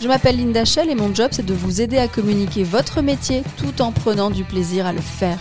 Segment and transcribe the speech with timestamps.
[0.00, 3.42] Je m'appelle Linda Shell et mon job c'est de vous aider à communiquer votre métier
[3.56, 5.38] tout en prenant du plaisir à le faire.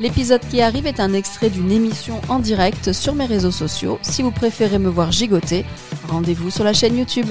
[0.00, 3.98] L'épisode qui arrive est un extrait d'une émission en direct sur mes réseaux sociaux.
[4.02, 5.64] Si vous préférez me voir gigoter,
[6.08, 7.26] rendez-vous sur la chaîne YouTube.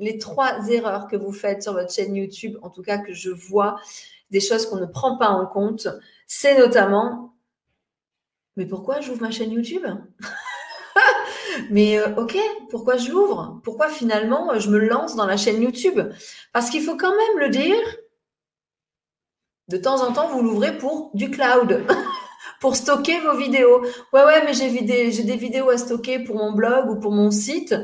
[0.00, 3.30] Les trois erreurs que vous faites sur votre chaîne YouTube, en tout cas que je
[3.30, 3.76] vois,
[4.32, 5.86] des choses qu'on ne prend pas en compte,
[6.26, 7.32] c'est notamment
[8.56, 9.86] mais pourquoi j'ouvre ma chaîne YouTube?
[11.70, 12.36] Mais euh, ok,
[12.70, 13.60] pourquoi je l'ouvre?
[13.64, 16.00] Pourquoi finalement je me lance dans la chaîne YouTube?
[16.52, 17.76] Parce qu'il faut quand même le dire,
[19.68, 21.84] de temps en temps, vous l'ouvrez pour du cloud,
[22.60, 23.82] pour stocker vos vidéos.
[24.12, 24.70] Ouais, ouais, mais j'ai
[25.22, 27.74] des vidéos à stocker pour mon blog ou pour mon site.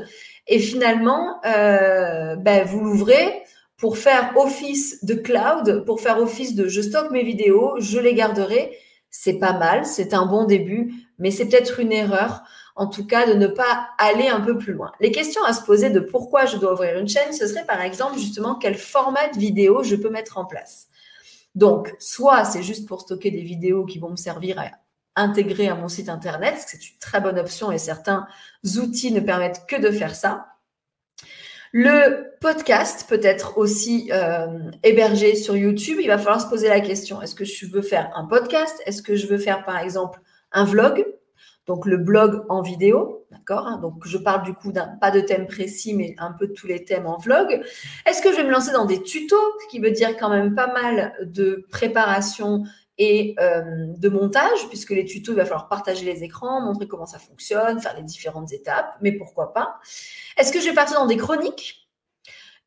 [0.47, 3.43] Et finalement, euh, ben, vous l'ouvrez
[3.77, 8.13] pour faire office de cloud, pour faire office de je stocke mes vidéos, je les
[8.13, 8.77] garderai.
[9.11, 12.43] C'est pas mal, c'est un bon début, mais c'est peut-être une erreur
[12.75, 14.91] en tout cas de ne pas aller un peu plus loin.
[14.99, 17.81] Les questions à se poser de pourquoi je dois ouvrir une chaîne, ce serait par
[17.81, 20.87] exemple justement quel format de vidéo je peux mettre en place.
[21.55, 24.71] Donc, soit c'est juste pour stocker des vidéos qui vont me servir à
[25.15, 28.27] intégrer à mon site internet, c'est une très bonne option et certains
[28.77, 30.45] outils ne permettent que de faire ça.
[31.71, 35.99] Le podcast peut être aussi euh, hébergé sur YouTube.
[36.01, 38.81] Il va falloir se poser la question est-ce que je veux faire un podcast?
[38.85, 40.19] Est-ce que je veux faire par exemple
[40.51, 41.05] un vlog?
[41.69, 43.77] Donc le blog en vidéo, d'accord hein.
[43.77, 46.65] Donc je parle du coup d'un pas de thème précis, mais un peu de tous
[46.65, 47.61] les thèmes en vlog.
[48.07, 50.55] Est-ce que je vais me lancer dans des tutos, ce qui veut dire quand même
[50.55, 52.63] pas mal de préparation
[52.97, 53.61] et euh,
[53.95, 57.79] de montage, puisque les tutos, il va falloir partager les écrans, montrer comment ça fonctionne,
[57.79, 59.79] faire les différentes étapes, mais pourquoi pas
[60.37, 61.78] Est-ce que je vais partir dans des chroniques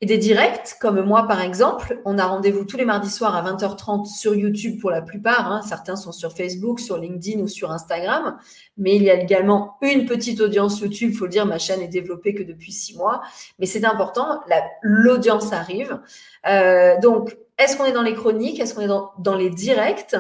[0.03, 2.01] et des directs, comme moi par exemple.
[2.05, 5.51] On a rendez-vous tous les mardis soirs à 20h30 sur YouTube pour la plupart.
[5.51, 5.63] Hein.
[5.63, 8.37] Certains sont sur Facebook, sur LinkedIn ou sur Instagram.
[8.77, 11.11] Mais il y a également une petite audience YouTube.
[11.13, 13.23] Il faut le dire, ma chaîne est développée que depuis six mois.
[13.61, 14.41] Mais c'est important,
[14.83, 16.01] l'audience arrive.
[16.49, 18.59] Euh, donc, est-ce qu'on est dans les chroniques?
[18.59, 20.17] Est-ce qu'on est dans, dans les directs?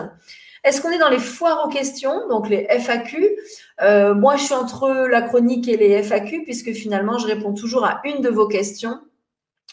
[0.62, 3.36] Est-ce qu'on est dans les foires aux questions, donc les FAQ
[3.80, 7.84] euh, Moi, je suis entre la chronique et les FAQ, puisque finalement, je réponds toujours
[7.84, 9.00] à une de vos questions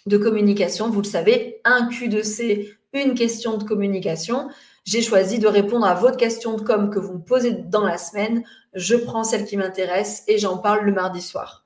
[0.09, 0.89] de communication.
[0.89, 4.49] Vous le savez, un Q2C, une question de communication.
[4.83, 7.97] J'ai choisi de répondre à votre question de com que vous me posez dans la
[7.97, 8.43] semaine.
[8.73, 11.63] Je prends celle qui m'intéresse et j'en parle le mardi soir.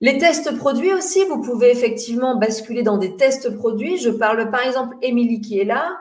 [0.00, 3.98] Les tests produits aussi, vous pouvez effectivement basculer dans des tests produits.
[3.98, 5.98] Je parle par exemple, Émilie qui est là,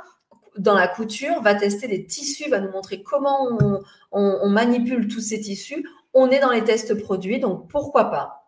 [0.58, 3.82] dans la couture, va tester des tissus, va nous montrer comment on,
[4.12, 5.86] on manipule tous ces tissus.
[6.14, 8.40] On est dans les tests produits, donc pourquoi pas.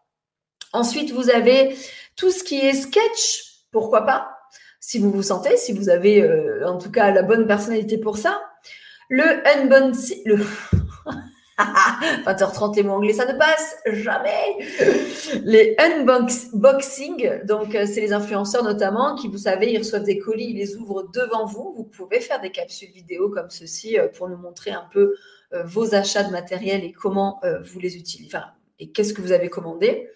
[0.73, 1.75] Ensuite, vous avez
[2.15, 4.37] tout ce qui est sketch, pourquoi pas
[4.79, 8.17] Si vous vous sentez, si vous avez euh, en tout cas la bonne personnalité pour
[8.17, 8.41] ça.
[9.09, 10.37] Le unboxing, le
[12.25, 14.57] 20h30 les mots anglais, ça ne passe jamais.
[15.43, 20.51] Les unboxing, donc euh, c'est les influenceurs notamment qui, vous savez, ils reçoivent des colis,
[20.51, 21.73] ils les ouvrent devant vous.
[21.75, 25.15] Vous pouvez faire des capsules vidéo comme ceci euh, pour nous montrer un peu
[25.65, 28.45] vos achats de matériel et comment vous les utilisez, enfin,
[28.79, 30.07] et qu'est-ce que vous avez commandé.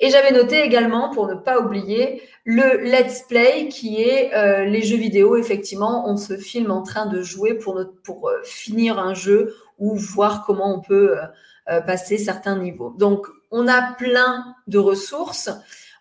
[0.00, 4.82] Et j'avais noté également, pour ne pas oublier, le let's play qui est euh, les
[4.82, 5.36] jeux vidéo.
[5.36, 9.94] Effectivement, on se filme en train de jouer pour, pour euh, finir un jeu ou
[9.94, 11.18] voir comment on peut
[11.68, 12.94] euh, passer certains niveaux.
[12.98, 15.50] Donc, on a plein de ressources.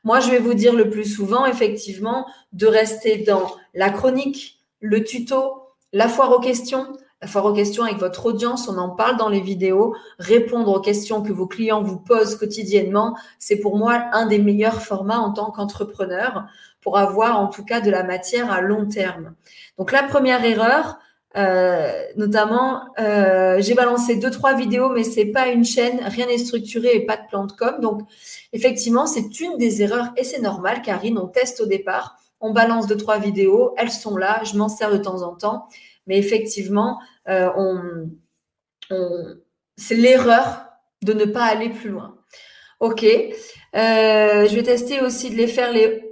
[0.06, 5.04] Moi, je vais vous dire le plus souvent, effectivement, de rester dans la chronique, le
[5.04, 6.88] tuto, la foire aux questions,
[7.26, 9.96] foire aux questions avec votre audience, on en parle dans les vidéos.
[10.20, 14.82] Répondre aux questions que vos clients vous posent quotidiennement, c'est pour moi un des meilleurs
[14.82, 16.46] formats en tant qu'entrepreneur
[16.82, 19.34] pour avoir en tout cas de la matière à long terme.
[19.78, 20.98] Donc la première erreur,
[21.38, 26.38] euh, notamment, euh, j'ai balancé deux trois vidéos, mais c'est pas une chaîne, rien n'est
[26.38, 27.76] structuré et pas de plan de com.
[27.82, 28.02] Donc
[28.54, 30.82] effectivement, c'est une des erreurs et c'est normal.
[30.82, 34.70] Karine, on teste au départ, on balance deux trois vidéos, elles sont là, je m'en
[34.70, 35.68] sers de temps en temps
[36.10, 38.06] mais effectivement, euh,
[39.78, 40.66] c'est l'erreur
[41.04, 42.18] de ne pas aller plus loin.
[42.80, 43.04] Ok.
[43.04, 46.04] Euh, je vais tester aussi de les faire les.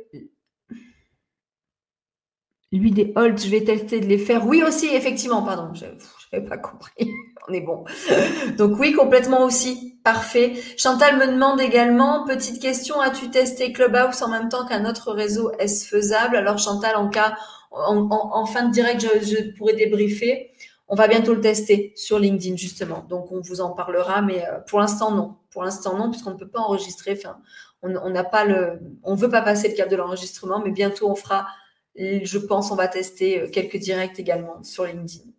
[2.72, 4.46] Lui des holds, je vais tester de les faire.
[4.46, 5.86] Oui aussi, effectivement, pardon, je
[6.32, 7.10] n'avais pas compris.
[7.48, 7.86] on est bon.
[8.58, 10.00] Donc oui, complètement aussi.
[10.04, 10.54] Parfait.
[10.78, 15.52] Chantal me demande également, petite question, as-tu testé Clubhouse en même temps qu'un autre réseau
[15.60, 16.36] Est-ce faisable?
[16.36, 17.36] Alors Chantal, en cas,
[17.86, 20.52] en, fin de direct, je, pourrais débriefer.
[20.88, 23.06] On va bientôt le tester sur LinkedIn, justement.
[23.10, 25.36] Donc, on vous en parlera, mais euh, pour l'instant, non.
[25.52, 27.20] Pour l'instant, non, puisqu'on ne peut pas enregistrer.
[27.82, 31.16] On n'a pas le, on veut pas passer le cap de l'enregistrement, mais bientôt, on
[31.16, 31.48] fera,
[31.96, 35.30] je pense, on va tester euh, quelques directs également sur LinkedIn.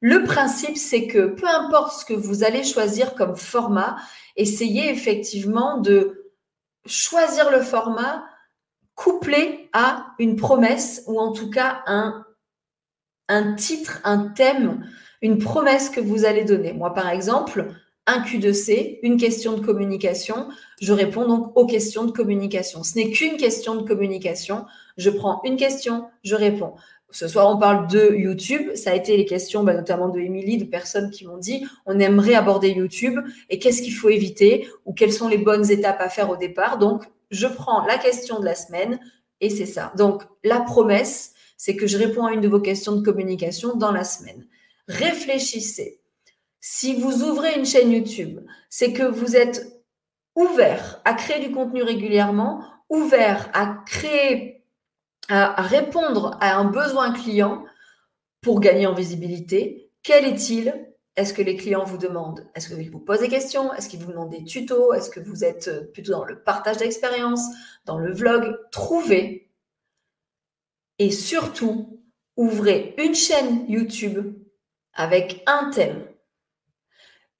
[0.00, 3.96] Le principe, c'est que peu importe ce que vous allez choisir comme format,
[4.36, 6.32] essayez effectivement de
[6.86, 8.24] choisir le format
[9.02, 12.24] couplé à une promesse ou en tout cas un,
[13.56, 14.86] titre, un thème,
[15.22, 16.72] une promesse que vous allez donner.
[16.72, 17.72] Moi, par exemple,
[18.06, 20.48] un Q2C, une question de communication.
[20.80, 22.82] Je réponds donc aux questions de communication.
[22.82, 24.66] Ce n'est qu'une question de communication.
[24.96, 26.74] Je prends une question, je réponds.
[27.10, 28.74] Ce soir, on parle de YouTube.
[28.74, 31.98] Ça a été les questions, bah, notamment de Émilie, de personnes qui m'ont dit on
[31.98, 33.18] aimerait aborder YouTube
[33.50, 36.78] et qu'est-ce qu'il faut éviter ou quelles sont les bonnes étapes à faire au départ.
[36.78, 39.00] Donc, je prends la question de la semaine
[39.40, 39.92] et c'est ça.
[39.96, 43.90] Donc, la promesse, c'est que je réponds à une de vos questions de communication dans
[43.90, 44.46] la semaine.
[44.86, 46.00] Réfléchissez.
[46.60, 48.40] Si vous ouvrez une chaîne YouTube,
[48.70, 49.82] c'est que vous êtes
[50.36, 54.62] ouvert à créer du contenu régulièrement, ouvert à créer
[55.28, 57.64] à répondre à un besoin client
[58.42, 59.90] pour gagner en visibilité.
[60.02, 60.91] Quel est-il?
[61.16, 64.10] Est-ce que les clients vous demandent Est-ce que vous posez des questions Est-ce qu'ils vous
[64.10, 67.42] demandent des tutos Est-ce que vous êtes euh, plutôt dans le partage d'expérience,
[67.84, 69.52] dans le vlog Trouvez
[70.98, 72.00] et surtout,
[72.36, 74.36] ouvrez une chaîne YouTube
[74.92, 76.06] avec un thème.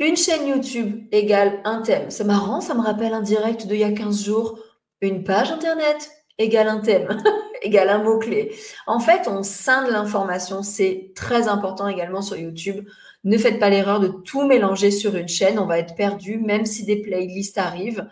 [0.01, 2.11] Une chaîne YouTube égale un thème.
[2.11, 4.59] C'est marrant, ça me rappelle un direct d'il y a 15 jours.
[5.01, 7.23] Une page internet égale un thème.
[7.63, 8.55] égale un mot-clé.
[8.87, 10.63] En fait, on scinde l'information.
[10.63, 12.87] C'est très important également sur YouTube.
[13.25, 15.59] Ne faites pas l'erreur de tout mélanger sur une chaîne.
[15.59, 18.07] On va être perdu, même si des playlists arrivent.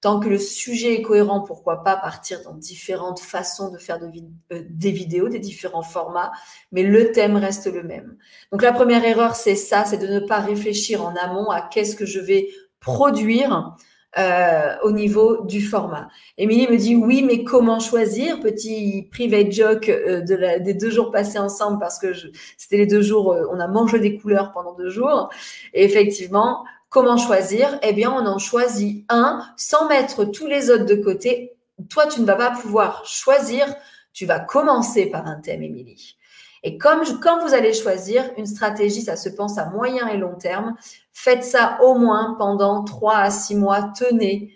[0.00, 4.62] Tant que le sujet est cohérent, pourquoi pas partir dans différentes façons de faire euh,
[4.68, 6.30] des vidéos, des différents formats,
[6.72, 8.18] mais le thème reste le même.
[8.52, 11.96] Donc la première erreur, c'est ça, c'est de ne pas réfléchir en amont à qu'est-ce
[11.96, 12.48] que je vais
[12.80, 13.74] produire
[14.16, 16.08] euh, au niveau du format.
[16.38, 18.38] Émilie me dit oui, mais comment choisir?
[18.40, 22.12] Petit private joke euh, de des deux jours passés ensemble parce que
[22.56, 25.30] c'était les deux jours, euh, on a mangé des couleurs pendant deux jours.
[25.72, 27.78] Effectivement, comment choisir?
[27.82, 31.52] Eh bien, on en choisit un sans mettre tous les autres de côté.
[31.90, 33.66] Toi, tu ne vas pas pouvoir choisir.
[34.12, 36.16] Tu vas commencer par un thème, Émilie.
[36.62, 40.34] Et comme quand vous allez choisir une stratégie, ça se pense à moyen et long
[40.34, 40.76] terme,
[41.14, 43.92] faites ça au moins pendant trois à six mois.
[43.96, 44.52] Tenez,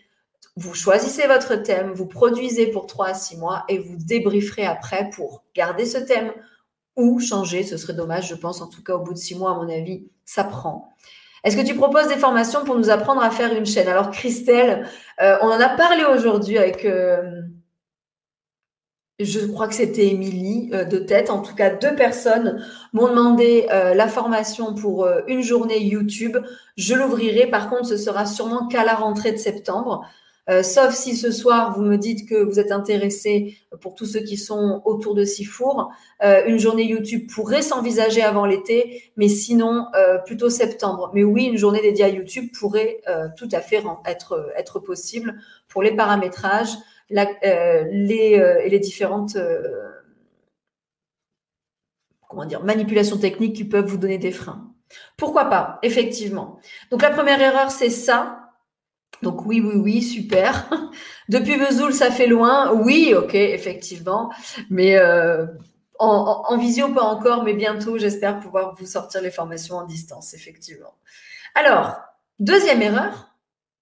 [0.56, 5.08] vous choisissez votre thème, vous produisez pour trois à six mois et vous débrieferez après
[5.14, 6.32] pour garder ce thème
[6.96, 7.62] ou changer.
[7.62, 9.68] Ce serait dommage, je pense, en tout cas au bout de six mois, à mon
[9.70, 10.90] avis, ça prend.
[11.44, 13.88] Est-ce que tu proposes des formations pour nous apprendre à faire une chaîne?
[13.88, 14.88] Alors, Christelle,
[15.22, 16.84] euh, on en a parlé aujourd'hui avec.
[16.84, 17.40] Euh,
[19.20, 21.30] je crois que c'était Émilie euh, de tête.
[21.30, 26.36] En tout cas, deux personnes m'ont demandé euh, la formation pour euh, une journée YouTube.
[26.76, 27.46] Je l'ouvrirai.
[27.46, 30.06] Par contre, ce sera sûrement qu'à la rentrée de septembre.
[30.62, 34.38] sauf si ce soir, vous me dites que vous êtes intéressé pour tous ceux qui
[34.38, 35.90] sont autour de Sifour.
[36.22, 39.88] une journée YouTube pourrait s'envisager avant l'été, mais sinon,
[40.24, 41.10] plutôt septembre.
[41.12, 43.02] Mais oui, une journée dédiée à YouTube pourrait
[43.36, 45.34] tout à fait être, être possible
[45.68, 46.78] pour les paramétrages.
[47.16, 49.90] Euh, les, euh, les différentes euh,
[52.28, 54.70] comment dire, manipulations techniques qui peuvent vous donner des freins.
[55.16, 56.60] Pourquoi pas, effectivement.
[56.90, 58.50] Donc la première erreur, c'est ça.
[59.22, 60.68] Donc oui, oui, oui, super.
[61.30, 62.72] Depuis Vesoul, ça fait loin.
[62.72, 64.30] Oui, ok, effectivement.
[64.68, 65.00] Mais
[65.98, 70.34] en, en, visio, pas encore, mais bientôt, j'espère pouvoir vous sortir les formations en distance,
[70.34, 70.94] effectivement.
[71.54, 71.96] Alors,
[72.38, 73.34] deuxième erreur,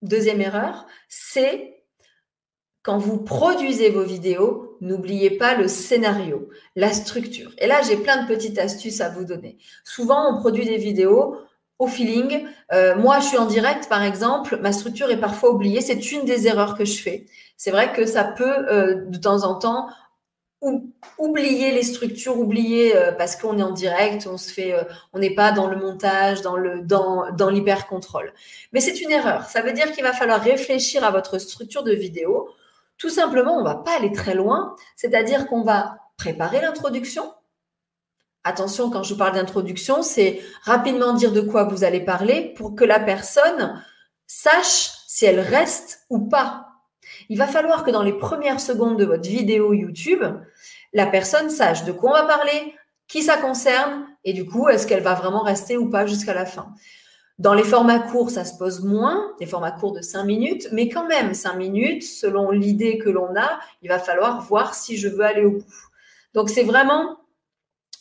[0.03, 1.76] deuxième erreur, c'est
[2.87, 7.51] quand vous produisez vos vidéos, n'oubliez pas le scénario, la structure.
[7.59, 9.59] Et là, j'ai plein de petites astuces à vous donner.
[9.83, 11.37] Souvent, on produit des vidéos
[11.81, 12.45] au feeling.
[12.73, 15.81] Euh, moi, je suis en direct, par exemple, ma structure est parfois oubliée.
[15.81, 17.27] C'est une des erreurs que je fais.
[17.57, 19.89] C'est vrai que ça peut, euh, de temps en temps,
[21.19, 24.75] oublier les structures, oublier euh, parce qu'on est en direct, on se fait,
[25.13, 28.33] on n'est pas dans le montage, dans le dans, dans l'hyper contrôle.
[28.73, 29.47] Mais c'est une erreur.
[29.47, 32.49] Ça veut dire qu'il va falloir réfléchir à votre structure de vidéo
[32.99, 37.33] tout simplement, on ne va pas aller très loin, c'est-à-dire qu'on va préparer l'introduction.
[38.45, 42.85] Attention, quand je parle d'introduction, c'est rapidement dire de quoi vous allez parler pour que
[42.85, 43.83] la personne
[44.27, 46.69] sache si elle reste ou pas.
[47.29, 50.23] Il va falloir que dans les premières secondes de votre vidéo YouTube,
[50.93, 52.75] la personne sache de quoi on va parler,
[53.09, 56.47] qui ça concerne Et du coup, est-ce qu'elle va vraiment rester ou pas jusqu'à la
[56.47, 56.73] fin
[57.39, 60.89] Dans les formats courts, ça se pose moins, les formats courts de 5 minutes, mais
[60.89, 65.09] quand même, 5 minutes, selon l'idée que l'on a, il va falloir voir si je
[65.09, 65.89] veux aller au bout.
[66.33, 67.19] Donc, c'est vraiment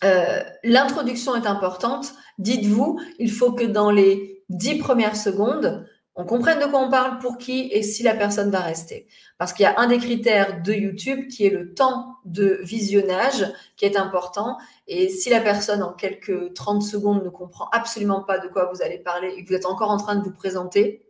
[0.04, 2.13] euh, l'introduction est importante.
[2.38, 7.19] Dites-vous, il faut que dans les dix premières secondes, on comprenne de quoi on parle,
[7.19, 9.07] pour qui et si la personne va rester.
[9.38, 13.45] Parce qu'il y a un des critères de YouTube qui est le temps de visionnage
[13.75, 14.57] qui est important.
[14.88, 18.81] Et si la personne en quelques 30 secondes ne comprend absolument pas de quoi vous
[18.81, 21.05] allez parler et que vous êtes encore en train de vous présenter,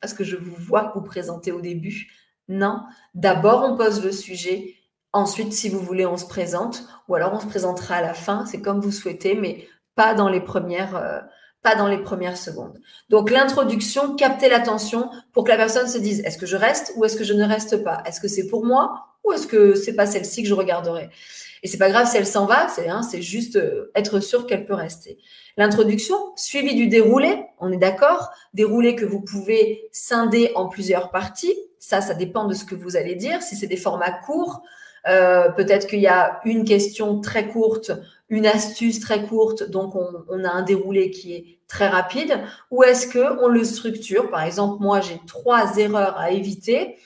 [0.00, 2.10] parce que je vous vois vous présenter au début,
[2.48, 2.82] non.
[3.14, 4.76] D'abord, on pose le sujet
[5.14, 8.46] Ensuite, si vous voulez, on se présente, ou alors on se présentera à la fin,
[8.46, 11.20] c'est comme vous souhaitez, mais pas dans les premières, euh,
[11.64, 12.78] pas dans les premières secondes.
[13.08, 17.06] Donc l'introduction, capter l'attention pour que la personne se dise est-ce que je reste ou
[17.06, 18.02] est-ce que je ne reste pas?
[18.06, 21.08] Est-ce que c'est pour moi ou est-ce que c'est pas celle-ci que je regarderai?
[21.62, 24.46] Et c'est pas grave si elle s'en va, c'est hein, c'est juste euh, être sûr
[24.46, 25.16] qu'elle peut rester.
[25.56, 31.54] L'introduction, suivie du déroulé, on est d'accord, déroulé que vous pouvez scinder en plusieurs parties.
[31.78, 33.42] Ça, ça dépend de ce que vous allez dire.
[33.42, 34.62] Si c'est des formats courts,
[35.08, 37.92] euh, peut-être qu'il y a une question très courte,
[38.28, 42.40] une astuce très courte, donc on, a un déroulé qui est très rapide,
[42.70, 44.30] ou est-ce que on le structure?
[44.30, 46.96] Par exemple, moi j'ai trois erreurs à éviter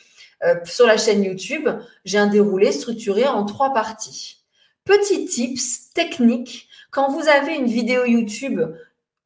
[0.44, 1.68] euh, sur la chaîne YouTube.
[2.04, 4.38] J'ai un déroulé structuré en trois parties.
[4.84, 8.60] Petit tips technique quand vous avez une vidéo YouTube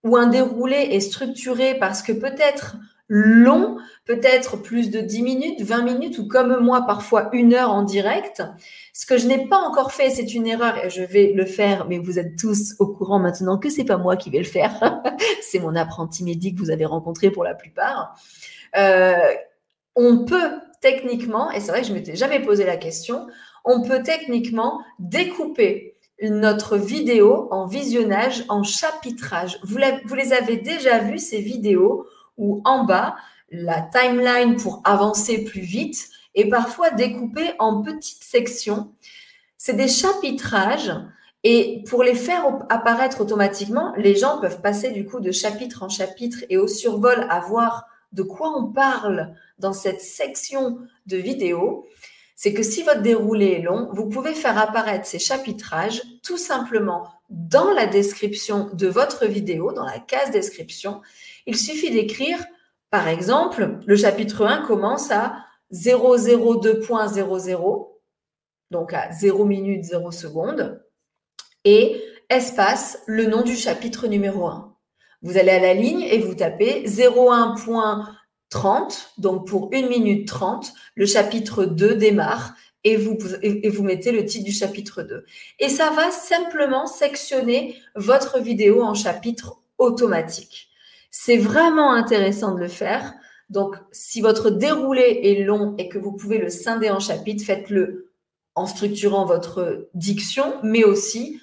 [0.03, 2.77] où un déroulé est structuré parce que peut-être
[3.15, 3.77] long,
[4.07, 8.43] peut-être plus de 10 minutes, 20 minutes ou comme moi parfois une heure en direct.
[8.95, 11.87] Ce que je n'ai pas encore fait, c'est une erreur et je vais le faire,
[11.89, 15.03] mais vous êtes tous au courant maintenant que c'est pas moi qui vais le faire.
[15.43, 18.19] c'est mon apprenti médic que vous avez rencontré pour la plupart.
[18.79, 19.13] Euh,
[19.95, 20.51] on peut
[20.81, 23.27] techniquement, et c'est vrai que je m'étais jamais posé la question,
[23.67, 29.59] on peut techniquement découper notre vidéo en visionnage, en chapitrage.
[29.65, 33.17] Vous, vous les avez déjà vues, ces vidéos ou en bas,
[33.51, 38.93] la timeline pour avancer plus vite est parfois découpée en petites sections.
[39.59, 40.93] C'est des chapitrages
[41.45, 45.89] et pour les faire apparaître automatiquement, les gens peuvent passer du coup de chapitre en
[45.89, 51.87] chapitre et au survol à voir de quoi on parle dans cette section de vidéo.
[52.37, 57.09] C'est que si votre déroulé est long, vous pouvez faire apparaître ces chapitrages tout simplement
[57.31, 61.01] dans la description de votre vidéo, dans la case description,
[61.47, 62.39] il suffit d'écrire,
[62.91, 65.37] par exemple, le chapitre 1 commence à
[65.73, 67.89] 002.00,
[68.71, 70.83] donc à 0 minute 0 seconde,
[71.65, 74.77] et espace le nom du chapitre numéro 1.
[75.23, 81.07] Vous allez à la ligne et vous tapez 01.30, donc pour 1 minute 30, le
[81.07, 85.25] chapitre 2 démarre et vous, et vous mettez le titre du chapitre 2.
[85.61, 90.72] Et ça va simplement sectionner votre vidéo en chapitres automatiques.
[91.13, 93.13] C'est vraiment intéressant de le faire.
[93.51, 98.13] Donc, si votre déroulé est long et que vous pouvez le scinder en chapitres, faites-le
[98.55, 101.39] en structurant votre diction, mais aussi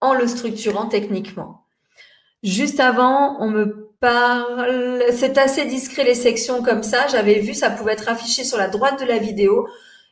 [0.00, 1.64] en le structurant techniquement.
[2.44, 7.08] Juste avant, on me parle, c'est assez discret les sections comme ça.
[7.08, 9.66] J'avais vu, ça pouvait être affiché sur la droite de la vidéo.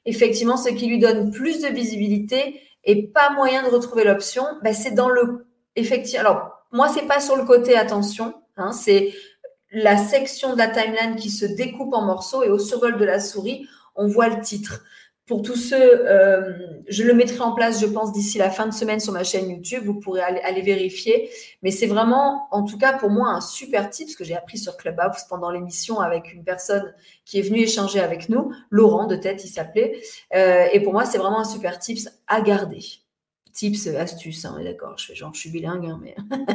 [0.04, 4.74] Effectivement, ce qui lui donne plus de visibilité et pas moyen de retrouver l'option, ben
[4.74, 5.46] c'est dans le,
[5.76, 8.34] effectivement, alors, moi, c'est pas sur le côté attention.
[8.56, 9.12] Hein, c'est
[9.70, 13.20] la section de la timeline qui se découpe en morceaux et au survol de la
[13.20, 14.82] souris, on voit le titre.
[15.26, 18.72] Pour tous ceux, euh, je le mettrai en place, je pense, d'ici la fin de
[18.72, 19.82] semaine sur ma chaîne YouTube.
[19.84, 21.28] Vous pourrez aller, vérifier.
[21.62, 24.56] Mais c'est vraiment, en tout cas pour moi, un super tip, ce que j'ai appris
[24.56, 26.94] sur Clubhouse pendant l'émission avec une personne
[27.24, 30.00] qui est venue échanger avec nous, Laurent de tête, il s'appelait.
[30.32, 32.84] Euh, et pour moi, c'est vraiment un super tips à garder.
[33.52, 34.96] Tips, astuces, hein, d'accord.
[34.96, 36.14] Je fais genre, je suis bilingue, hein, mais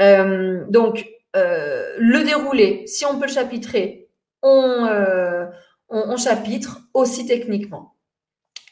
[0.00, 4.08] Euh, donc, euh, le déroulé, si on peut le chapitrer,
[4.42, 5.46] on, euh,
[6.16, 7.94] chapitre aussi techniquement.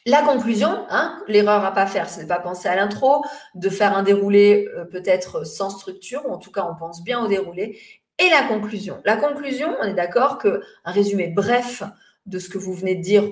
[0.05, 3.23] La conclusion, hein, l'erreur à pas faire, c'est de pas penser à l'intro,
[3.55, 7.27] de faire un déroulé peut-être sans structure, ou en tout cas on pense bien au
[7.27, 7.79] déroulé.
[8.19, 9.01] Et la conclusion.
[9.03, 11.83] La conclusion, on est d'accord que un résumé bref
[12.27, 13.23] de ce que vous venez de dire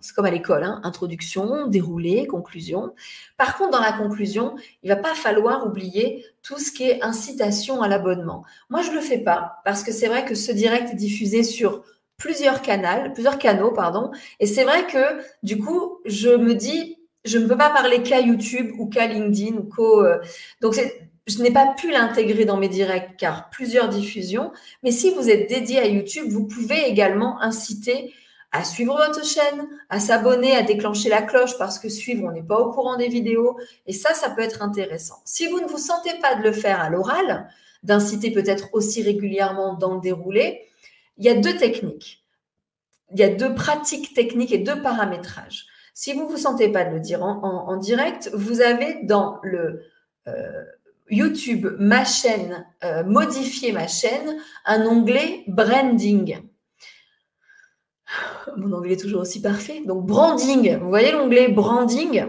[0.00, 2.94] c'est comme à l'école, hein, introduction, déroulé, conclusion.
[3.36, 7.82] Par contre, dans la conclusion, il va pas falloir oublier tout ce qui est incitation
[7.82, 8.44] à l'abonnement.
[8.70, 11.42] Moi, je ne le fais pas parce que c'est vrai que ce direct est diffusé
[11.42, 11.82] sur
[12.16, 14.10] plusieurs canaux, plusieurs canaux, pardon.
[14.38, 18.20] Et c'est vrai que du coup, je me dis, je ne peux pas parler qu'à
[18.20, 20.04] YouTube ou qu'à LinkedIn ou qu'au.
[20.04, 20.18] Euh,
[20.60, 20.74] donc,
[21.26, 24.52] je n'ai pas pu l'intégrer dans mes directs car plusieurs diffusions.
[24.82, 28.12] Mais si vous êtes dédié à YouTube, vous pouvez également inciter
[28.52, 32.42] à suivre votre chaîne, à s'abonner, à déclencher la cloche parce que suivre, on n'est
[32.42, 33.58] pas au courant des vidéos.
[33.86, 35.22] Et ça, ça peut être intéressant.
[35.24, 37.48] Si vous ne vous sentez pas de le faire à l'oral,
[37.82, 40.68] d'inciter peut-être aussi régulièrement dans le déroulé,
[41.16, 42.24] il y a deux techniques.
[43.10, 45.66] Il y a deux pratiques techniques et deux paramétrages.
[45.94, 49.82] Si vous ne vous sentez pas de le dire en, direct, vous avez dans le
[50.28, 50.64] euh,
[51.10, 56.38] YouTube, ma chaîne, euh, modifier ma chaîne, un onglet branding.
[58.56, 59.82] Mon anglais est toujours aussi parfait.
[59.86, 60.78] Donc, branding.
[60.78, 62.26] Vous voyez l'onglet branding?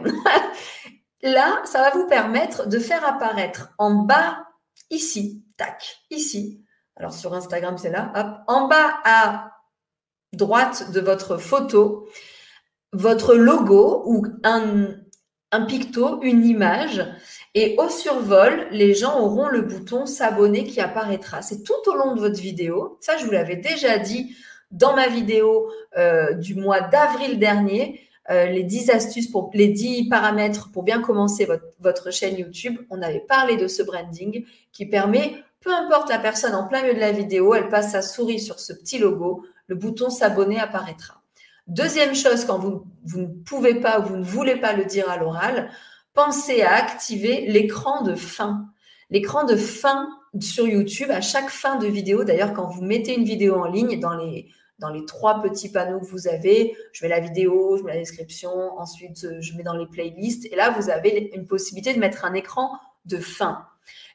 [1.23, 4.45] Là, ça va vous permettre de faire apparaître en bas,
[4.89, 6.61] ici, tac, ici.
[6.97, 8.43] Alors, sur Instagram, c'est là.
[8.47, 9.51] En bas à
[10.33, 12.09] droite de votre photo,
[12.91, 14.89] votre logo ou un,
[15.53, 17.05] un picto, une image.
[17.55, 21.41] Et au survol, les gens auront le bouton s'abonner qui apparaîtra.
[21.41, 22.97] C'est tout au long de votre vidéo.
[22.99, 24.35] Ça, je vous l'avais déjà dit
[24.73, 30.09] dans ma vidéo euh, du mois d'avril dernier, euh, les 10 astuces pour les 10
[30.09, 31.47] paramètres pour bien commencer
[31.79, 32.77] votre, chaîne YouTube.
[32.89, 36.95] On avait parlé de ce branding qui permet, peu importe la personne en plein milieu
[36.95, 41.21] de la vidéo, elle passe sa souris sur ce petit logo, le bouton s'abonner apparaîtra.
[41.67, 45.09] Deuxième chose, quand vous, vous ne pouvez pas ou vous ne voulez pas le dire
[45.09, 45.69] à l'oral,
[46.13, 48.65] pensez à activer l'écran de fin.
[49.09, 53.23] L'écran de fin sur YouTube, à chaque fin de vidéo, d'ailleurs, quand vous mettez une
[53.23, 54.47] vidéo en ligne, dans les,
[54.83, 56.75] dans les trois petits panneaux que vous avez.
[56.91, 60.45] Je mets la vidéo, je mets la description, ensuite euh, je mets dans les playlists.
[60.51, 62.69] Et là, vous avez une possibilité de mettre un écran
[63.05, 63.65] de fin.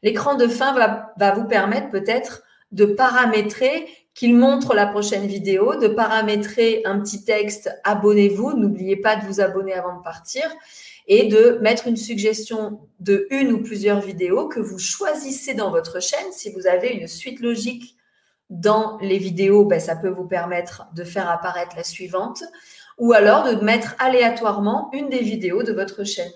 [0.03, 5.77] L'écran de fin va, va vous permettre peut-être de paramétrer qu'il montre la prochaine vidéo,
[5.77, 10.43] de paramétrer un petit texte abonnez-vous, n'oubliez pas de vous abonner avant de partir
[11.07, 16.03] et de mettre une suggestion de une ou plusieurs vidéos que vous choisissez dans votre
[16.03, 17.97] chaîne si vous avez une suite logique
[18.50, 22.43] dans les vidéos, ben, ça peut vous permettre de faire apparaître la suivante,
[22.97, 26.33] ou alors de mettre aléatoirement une des vidéos de votre chaîne.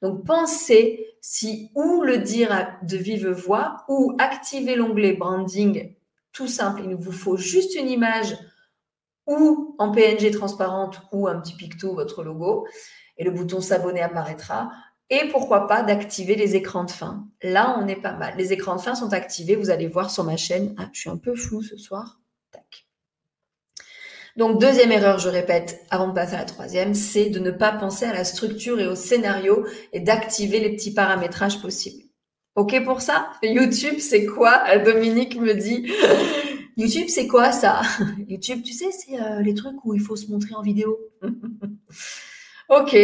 [0.00, 5.94] Donc pensez si ou le dire de vive voix ou activer l'onglet branding
[6.32, 6.82] tout simple.
[6.84, 8.36] Il vous faut juste une image
[9.26, 12.66] ou en PNG transparente ou un petit picto, votre logo,
[13.16, 14.72] et le bouton s'abonner apparaîtra
[15.12, 17.28] et pourquoi pas d'activer les écrans de fin.
[17.42, 18.32] Là, on est pas mal.
[18.38, 20.74] Les écrans de fin sont activés, vous allez voir sur ma chaîne.
[20.78, 22.18] Ah, je suis un peu flou ce soir.
[24.36, 27.72] Donc, deuxième erreur, je répète, avant de passer à la troisième, c'est de ne pas
[27.72, 32.04] penser à la structure et au scénario et d'activer les petits paramétrages possibles.
[32.54, 33.30] OK pour ça?
[33.42, 34.78] YouTube, c'est quoi?
[34.78, 35.92] Dominique me dit.
[36.78, 37.82] YouTube, c'est quoi ça?
[38.28, 40.98] YouTube, tu sais, c'est euh, les trucs où il faut se montrer en vidéo.
[42.70, 42.96] ok.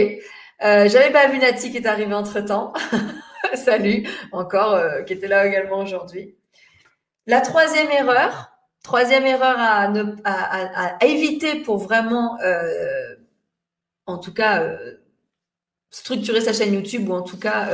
[0.65, 2.73] Euh, J'avais pas vu Nati qui est arrivée entre temps.
[3.55, 6.35] Salut, encore, euh, qui était là également aujourd'hui.
[7.27, 8.51] La troisième erreur,
[8.83, 13.17] troisième erreur à, éviter pour vraiment, euh,
[14.07, 14.77] en tout cas,
[15.91, 17.69] structurer sa chaîne YouTube ou en tout cas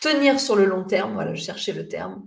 [0.00, 2.22] tenir sur le long terme, voilà, je cherchais le terme,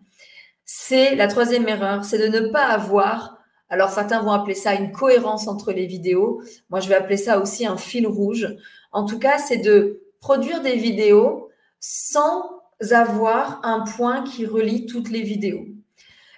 [0.66, 3.38] c'est la troisième erreur, c'est de ne pas avoir,
[3.70, 7.40] alors certains vont appeler ça une cohérence entre les vidéos, moi je vais appeler ça
[7.40, 8.48] aussi un fil rouge.
[8.92, 11.50] En tout cas, c'est de produire des vidéos
[11.80, 15.66] sans avoir un point qui relie toutes les vidéos.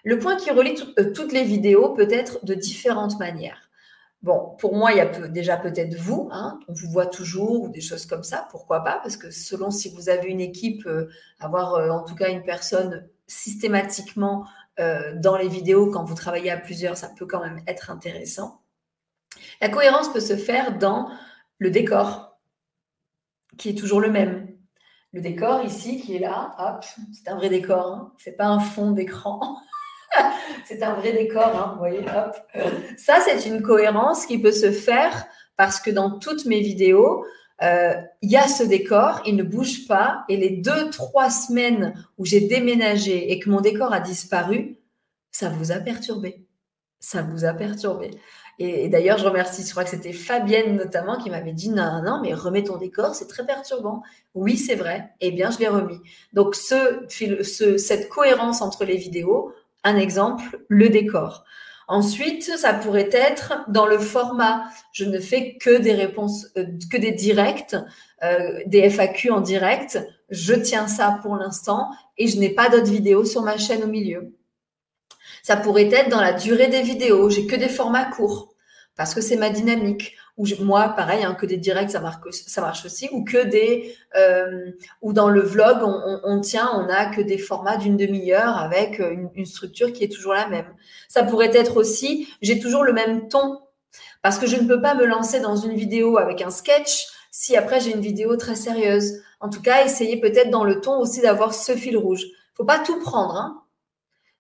[0.03, 3.69] Le point qui relie euh, toutes les vidéos peut être de différentes manières.
[4.21, 7.69] Bon, pour moi, il y a déjà peut-être vous, hein, on vous voit toujours ou
[7.69, 11.09] des choses comme ça, pourquoi pas Parce que selon si vous avez une équipe, euh,
[11.39, 14.45] avoir euh, en tout cas une personne systématiquement
[15.17, 18.63] dans les vidéos quand vous travaillez à plusieurs, ça peut quand même être intéressant.
[19.61, 21.11] La cohérence peut se faire dans
[21.59, 22.32] le décor,
[23.57, 24.47] qui est toujours le même.
[25.11, 28.13] Le décor ici, qui est là, hop, c'est un vrai décor, hein.
[28.17, 29.57] c'est pas un fond d'écran.
[30.65, 32.35] c'est un vrai décor, hein, vous voyez, hop.
[32.97, 37.25] Ça, c'est une cohérence qui peut se faire parce que dans toutes mes vidéos,
[37.61, 41.93] euh, il y a ce décor, il ne bouge pas, et les deux, trois semaines
[42.17, 44.77] où j'ai déménagé et que mon décor a disparu,
[45.31, 46.45] ça vous a perturbé.
[47.03, 48.11] Ça vous a perturbé.
[48.59, 52.21] Et, d'ailleurs, je remercie, je crois que c'était Fabienne notamment qui m'avait dit non, non,
[52.21, 54.03] mais remets ton décor, c'est très perturbant.
[54.35, 55.09] Oui, c'est vrai.
[55.19, 55.99] Eh bien, je l'ai remis.
[56.31, 59.51] Donc, ce, ce, cette cohérence entre les vidéos,
[59.83, 61.43] un exemple, le décor.
[61.89, 64.63] Ensuite, ça pourrait être dans le format.
[64.93, 67.75] Je ne fais que des réponses, euh, que des directs,
[68.23, 69.99] euh, des FAQ en direct.
[70.29, 73.87] Je tiens ça pour l'instant et je n'ai pas d'autres vidéos sur ma chaîne au
[73.87, 74.33] milieu.
[75.43, 77.29] Ça pourrait être dans la durée des vidéos.
[77.29, 78.55] J'ai que des formats courts
[78.95, 80.15] parce que c'est ma dynamique.
[80.37, 83.07] Ou moi, pareil, hein, que des directs, ça marche, aussi.
[83.11, 84.71] Ou que des, euh,
[85.03, 89.29] ou dans le vlog, on, tient, on a que des formats d'une demi-heure avec une,
[89.35, 90.65] une, structure qui est toujours la même.
[91.07, 93.59] Ça pourrait être aussi, j'ai toujours le même ton.
[94.23, 97.57] Parce que je ne peux pas me lancer dans une vidéo avec un sketch si
[97.57, 99.21] après j'ai une vidéo très sérieuse.
[99.39, 102.25] En tout cas, essayez peut-être dans le ton aussi d'avoir ce fil rouge.
[102.53, 103.35] Faut pas tout prendre.
[103.35, 103.62] Hein.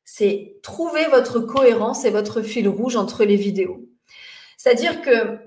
[0.05, 3.89] C'est trouver votre cohérence et votre fil rouge entre les vidéos.
[4.57, 5.39] C'est-à-dire que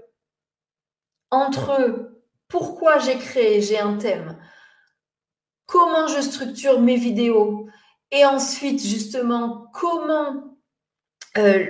[1.30, 2.12] entre
[2.48, 4.38] pourquoi j'ai créé, j'ai un thème,
[5.66, 7.68] comment je structure mes vidéos
[8.10, 10.56] et ensuite justement comment
[11.36, 11.66] euh,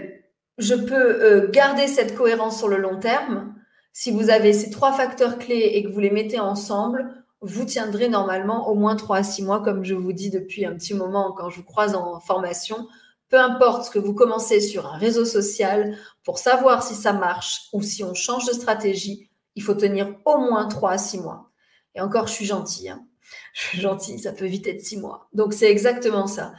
[0.59, 3.55] je peux euh, garder cette cohérence sur le long terme.
[3.93, 8.09] Si vous avez ces trois facteurs clés et que vous les mettez ensemble, vous tiendrez
[8.09, 11.33] normalement au moins trois à six mois, comme je vous dis depuis un petit moment
[11.33, 12.89] quand je vous croise en formation.
[13.29, 17.69] Peu importe ce que vous commencez sur un réseau social, pour savoir si ça marche
[17.73, 21.51] ou si on change de stratégie, il faut tenir au moins trois à six mois.
[21.95, 22.91] Et encore, je suis gentille.
[22.91, 23.05] Hein.
[23.53, 25.29] Je suis gentille, ça peut vite être six mois.
[25.33, 26.53] Donc, c'est exactement ça.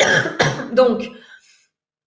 [0.72, 1.10] Donc,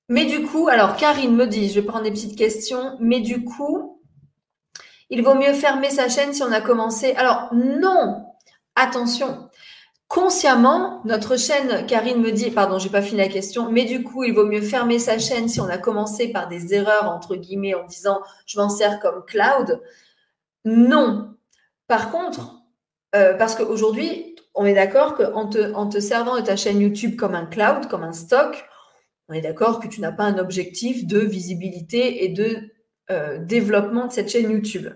[0.09, 3.45] mais du coup, alors Karine me dit, je vais prendre des petites questions, mais du
[3.45, 3.92] coup,
[5.09, 7.13] il vaut mieux fermer sa chaîne si on a commencé.
[7.15, 8.25] Alors, non,
[8.75, 9.49] attention.
[10.07, 14.23] Consciemment, notre chaîne, Karine me dit, pardon, j'ai pas fini la question, mais du coup,
[14.23, 17.73] il vaut mieux fermer sa chaîne si on a commencé par des erreurs, entre guillemets,
[17.73, 19.81] en disant, je m'en sers comme cloud.
[20.65, 21.35] Non.
[21.87, 22.61] Par contre,
[23.15, 27.33] euh, parce qu'aujourd'hui, on est d'accord qu'en en te servant de ta chaîne YouTube comme
[27.33, 28.65] un cloud, comme un stock,
[29.29, 32.69] on est d'accord que tu n'as pas un objectif de visibilité et de
[33.11, 34.87] euh, développement de cette chaîne YouTube.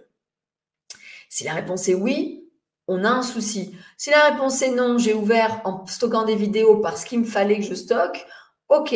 [1.30, 2.50] Si la réponse est oui,
[2.88, 3.76] on a un souci.
[3.98, 7.60] Si la réponse est non, j'ai ouvert en stockant des vidéos parce qu'il me fallait
[7.60, 8.26] que je stocke,
[8.70, 8.96] ok.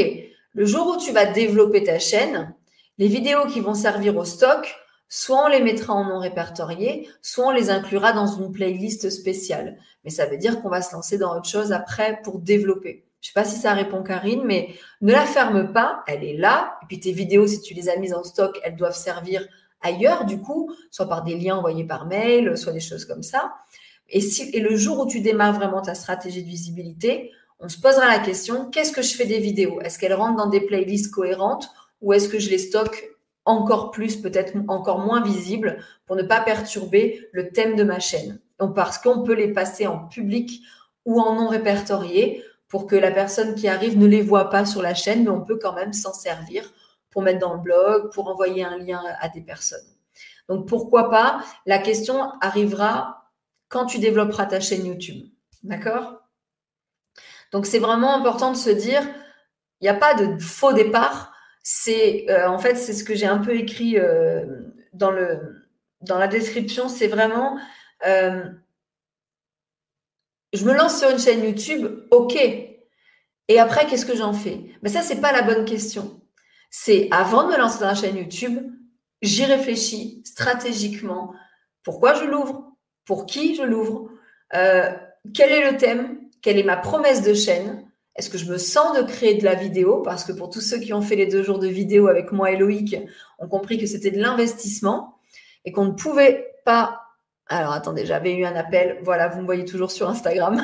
[0.54, 2.54] Le jour où tu vas développer ta chaîne,
[2.98, 4.76] les vidéos qui vont servir au stock,
[5.08, 9.78] soit on les mettra en non répertorié, soit on les inclura dans une playlist spéciale.
[10.04, 13.06] Mais ça veut dire qu'on va se lancer dans autre chose après pour développer.
[13.22, 16.78] Je sais pas si ça répond Karine, mais ne la ferme pas, elle est là.
[16.82, 19.48] Et puis tes vidéos, si tu les as mises en stock, elles doivent servir
[19.82, 23.54] ailleurs, du coup, soit par des liens envoyés par mail, soit des choses comme ça.
[24.10, 27.80] Et, si, et le jour où tu démarres vraiment ta stratégie de visibilité, on se
[27.80, 29.80] posera la question, qu'est-ce que je fais des vidéos?
[29.82, 31.70] Est-ce qu'elles rentrent dans des playlists cohérentes
[32.02, 33.10] ou est-ce que je les stocke
[33.46, 38.40] encore plus, peut-être encore moins visible pour ne pas perturber le thème de ma chaîne?
[38.76, 40.62] Parce qu'on peut les passer en public
[41.06, 44.82] ou en non répertorié pour que la personne qui arrive ne les voit pas sur
[44.82, 46.64] la chaîne, mais on peut quand même s'en servir
[47.12, 49.86] pour mettre dans le blog, pour envoyer un lien à des personnes.
[50.48, 51.44] Donc, pourquoi pas?
[51.66, 53.30] La question arrivera
[53.68, 55.28] quand tu développeras ta chaîne YouTube.
[55.62, 56.22] D'accord?
[57.52, 59.02] Donc, c'est vraiment important de se dire,
[59.82, 61.32] il n'y a pas de faux départ
[61.64, 64.46] c'est euh, en fait c'est ce que j'ai un peu écrit euh,
[64.94, 66.90] dans la description.
[66.90, 67.58] C'est vraiment
[68.08, 68.44] euh,
[70.54, 72.36] je me lance sur une chaîne YouTube, ok.
[73.48, 74.62] Et après, qu'est-ce que j'en fais?
[74.82, 76.22] Mais ça, c'est pas la bonne question.
[76.70, 78.60] C'est avant de me lancer dans la chaîne YouTube,
[79.22, 81.34] j'y réfléchis stratégiquement.
[81.84, 82.76] Pourquoi je l'ouvre?
[83.06, 84.10] Pour qui je l'ouvre?
[84.54, 86.20] Quel est le thème?
[86.42, 87.86] Quelle est ma promesse de chaîne?
[88.16, 90.02] Est-ce que je me sens de créer de la vidéo?
[90.02, 92.52] Parce que pour tous ceux qui ont fait les deux jours de vidéo avec moi
[92.52, 92.96] et Loïc,
[93.40, 95.18] ont compris que c'était de l'investissement
[95.66, 97.01] et qu'on ne pouvait pas.
[97.52, 99.00] Alors attendez, j'avais eu un appel.
[99.04, 100.62] Voilà, vous me voyez toujours sur Instagram.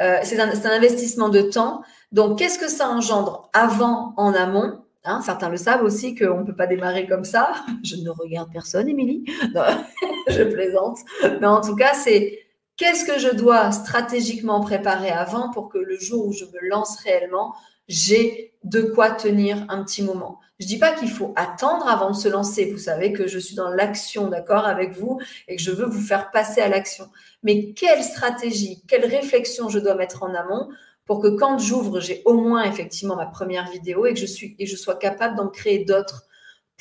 [0.00, 1.82] Euh, c'est un, investissement de temps.
[2.12, 4.78] Donc, qu'est-ce que ça engendre avant, en amont?
[5.04, 7.52] Hein, Certains le savent aussi qu'on ne peut pas démarrer comme ça.
[7.82, 9.24] Je ne regarde personne, Émilie.
[10.28, 10.98] je plaisante.
[11.40, 12.38] Mais en tout cas, c'est
[12.78, 17.00] Qu'est-ce que je dois stratégiquement préparer avant pour que le jour où je me lance
[17.00, 17.52] réellement,
[17.88, 20.40] j'ai de quoi tenir un petit moment.
[20.60, 22.70] Je dis pas qu'il faut attendre avant de se lancer.
[22.70, 26.00] Vous savez que je suis dans l'action, d'accord, avec vous, et que je veux vous
[26.00, 27.08] faire passer à l'action.
[27.42, 30.68] Mais quelle stratégie, quelle réflexion je dois mettre en amont
[31.04, 34.54] pour que quand j'ouvre, j'ai au moins effectivement ma première vidéo et que je suis
[34.58, 36.26] et je sois capable d'en créer d'autres.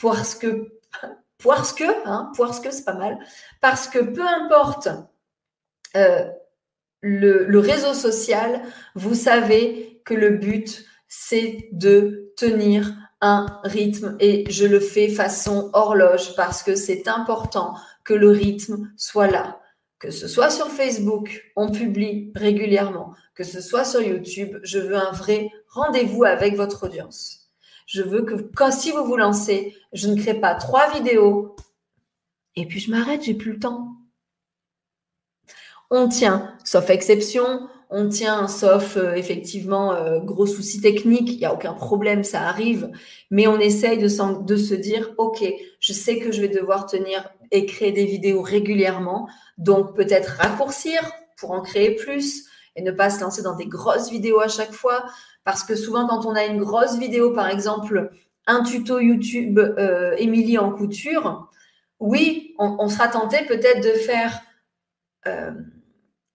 [0.02, 0.68] Parce que,
[1.44, 3.18] parce que, hein, parce que c'est pas mal.
[3.62, 4.90] Parce que peu importe
[5.96, 6.30] euh,
[7.02, 8.62] le, réseau social,
[8.96, 15.70] vous savez que le but, c'est de tenir un rythme et je le fais façon
[15.74, 19.60] horloge parce que c'est important que le rythme soit là.
[20.00, 23.14] Que ce soit sur Facebook, on publie régulièrement.
[23.34, 27.50] Que ce soit sur YouTube, je veux un vrai rendez-vous avec votre audience.
[27.88, 31.56] Je veux que quand si vous vous lancez, je ne crée pas trois vidéos
[32.56, 33.98] et puis je m'arrête, j'ai plus le temps
[35.90, 41.46] on tient, sauf exception, on tient, sauf euh, effectivement euh, gros soucis techniques, il n'y
[41.46, 42.92] a aucun problème, ça arrive,
[43.32, 45.46] mais on essaye de, se dire, OK,
[45.80, 51.00] je sais que je vais devoir tenir et créer des vidéos régulièrement, donc peut-être raccourcir
[51.38, 52.46] pour en créer plus
[52.76, 55.06] et ne pas se lancer dans des grosses vidéos à chaque fois,
[55.46, 58.12] parce que souvent quand on a une grosse vidéo, par exemple,
[58.48, 61.50] un tuto YouTube euh, Émilie en couture,
[62.00, 64.40] oui, on, sera tenté peut-être de faire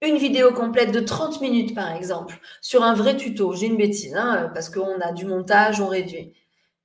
[0.02, 3.54] une vidéo complète de 30 minutes, par exemple, sur un vrai tuto.
[3.54, 6.34] J'ai une bêtise, hein, parce qu'on a du montage, on réduit.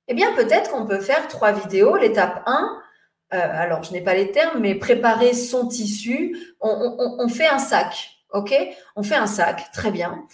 [0.08, 1.96] Eh bien, peut-être qu'on peut faire trois vidéos.
[1.96, 2.82] L'étape 1,
[3.34, 6.36] euh, alors je n'ai pas les termes, mais préparer son tissu.
[6.60, 8.54] On, fait un sac, ok?
[8.96, 10.24] On fait un sac, très bien.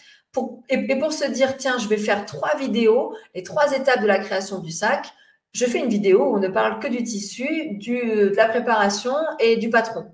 [0.69, 4.19] et, pour se dire, tiens, je vais faire trois vidéos, les trois étapes de la
[4.19, 5.07] création du sac,
[5.53, 9.57] je fais une vidéo où on ne parle que du tissu, de la préparation et
[9.57, 10.07] du patron.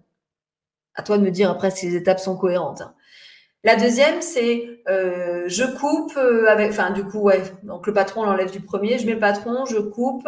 [0.94, 2.82] À toi de me dire après si les étapes sont cohérentes.
[3.62, 8.24] La deuxième, c'est euh, je coupe euh, avec, enfin du coup ouais, donc le patron
[8.24, 10.26] l'enlève du premier, je mets le patron, je coupe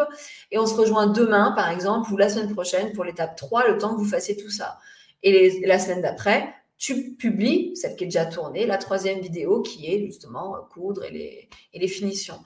[0.51, 3.79] et on se rejoint demain par exemple ou la semaine prochaine pour l'étape 3, le
[3.79, 4.77] temps que vous fassiez tout ça.
[5.23, 9.91] Et la semaine d'après, tu publies, celle qui est déjà tournée, la troisième vidéo qui
[9.91, 12.39] est justement coudre et les, et les finitions.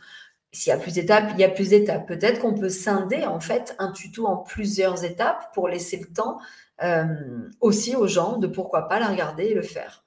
[0.54, 2.08] S'il y a plus d'étapes, il y a plus d'étapes.
[2.08, 6.38] Peut-être qu'on peut scinder en fait un tuto en plusieurs étapes pour laisser le temps
[6.84, 10.04] euh, aussi aux gens de pourquoi pas la regarder et le faire.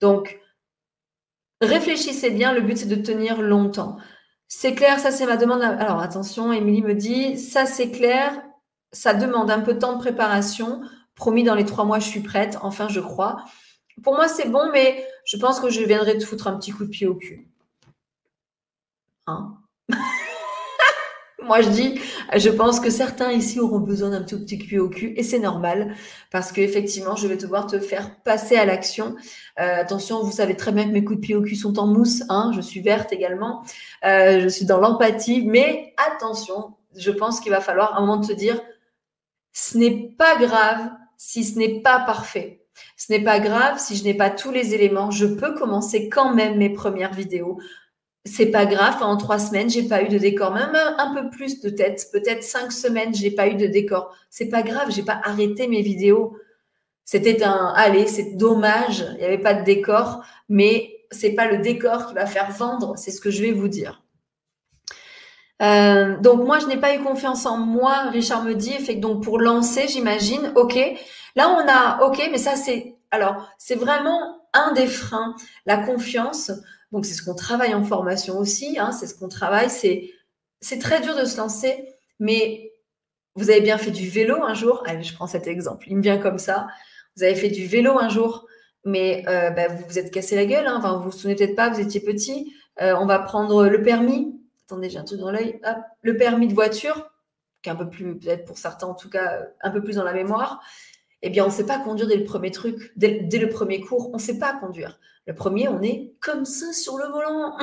[0.00, 0.40] Donc,
[1.60, 2.52] réfléchissez bien.
[2.52, 3.96] Le but c'est de tenir longtemps.
[4.48, 5.62] C'est clair, ça c'est ma demande.
[5.62, 8.42] Alors attention, Émilie me dit, ça c'est clair,
[8.92, 10.82] ça demande un peu de temps de préparation.
[11.14, 12.58] Promis, dans les trois mois, je suis prête.
[12.62, 13.44] Enfin, je crois.
[14.02, 16.84] Pour moi, c'est bon, mais je pense que je viendrai te foutre un petit coup
[16.84, 17.48] de pied au cul.
[19.26, 19.56] Hein?
[21.46, 22.00] Moi, je dis,
[22.36, 25.38] je pense que certains ici auront besoin d'un tout petit pied au cul et c'est
[25.38, 25.94] normal
[26.30, 29.16] parce qu'effectivement, je vais devoir te faire passer à l'action.
[29.60, 31.86] Euh, attention, vous savez très bien que mes coups de pied au cul sont en
[31.86, 32.22] mousse.
[32.28, 33.62] Hein, je suis verte également.
[34.04, 35.42] Euh, je suis dans l'empathie.
[35.46, 38.60] Mais attention, je pense qu'il va falloir un moment te dire,
[39.52, 42.62] ce n'est pas grave si ce n'est pas parfait.
[42.96, 45.10] Ce n'est pas grave si je n'ai pas tous les éléments.
[45.10, 47.58] Je peux commencer quand même mes premières vidéos
[48.24, 51.60] c'est pas grave, en trois semaines, j'ai pas eu de décor, même un peu plus
[51.60, 54.14] de tête, peut-être cinq semaines, j'ai pas eu de décor.
[54.30, 56.36] C'est pas grave, j'ai pas arrêté mes vidéos.
[57.04, 61.58] C'était un, allez, c'est dommage, il n'y avait pas de décor, mais c'est pas le
[61.58, 64.02] décor qui va faire vendre, c'est ce que je vais vous dire.
[65.60, 69.22] Euh, donc moi, je n'ai pas eu confiance en moi, Richard me dit, fait donc
[69.24, 70.78] pour lancer, j'imagine, ok.
[71.34, 75.34] Là, on a, ok, mais ça c'est, alors c'est vraiment un des freins,
[75.66, 76.52] la confiance.
[76.92, 78.78] Donc, c'est ce qu'on travaille en formation aussi.
[78.78, 79.70] Hein, c'est ce qu'on travaille.
[79.70, 81.88] C'est, très dur de se lancer,
[82.20, 82.72] mais
[83.34, 84.82] vous avez bien fait du vélo un jour.
[84.86, 85.86] Allez, je prends cet exemple.
[85.88, 86.68] Il me vient comme ça.
[87.16, 88.46] Vous avez fait du vélo un jour,
[88.84, 90.66] mais euh, bah, vous vous êtes cassé la gueule.
[90.66, 90.76] Hein.
[90.78, 92.54] Enfin, vous vous souvenez peut-être pas, vous étiez petit.
[92.80, 94.38] Euh, on va prendre le permis.
[94.66, 95.60] Attendez, j'ai un truc dans l'œil.
[96.02, 97.10] Le permis de voiture,
[97.62, 100.04] qui est un peu plus, peut-être pour certains en tout cas, un peu plus dans
[100.04, 100.62] la mémoire
[101.22, 104.10] eh bien, on ne sait pas conduire dès le premier truc, dès, le premier cours,
[104.10, 104.98] on ne sait pas conduire.
[105.26, 107.56] Le premier, on est comme ça sur le volant.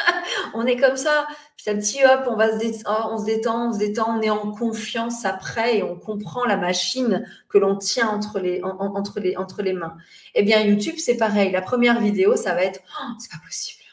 [0.54, 1.28] on est comme ça.
[1.56, 4.20] Petit à petit, hop, on, va se détend, on se détend, on se détend, on
[4.20, 9.20] est en confiance après et on comprend la machine que l'on tient entre les, entre,
[9.20, 9.96] les, entre les mains.
[10.34, 11.52] Eh bien, YouTube, c'est pareil.
[11.52, 13.84] La première vidéo, ça va être oh, c'est pas possible.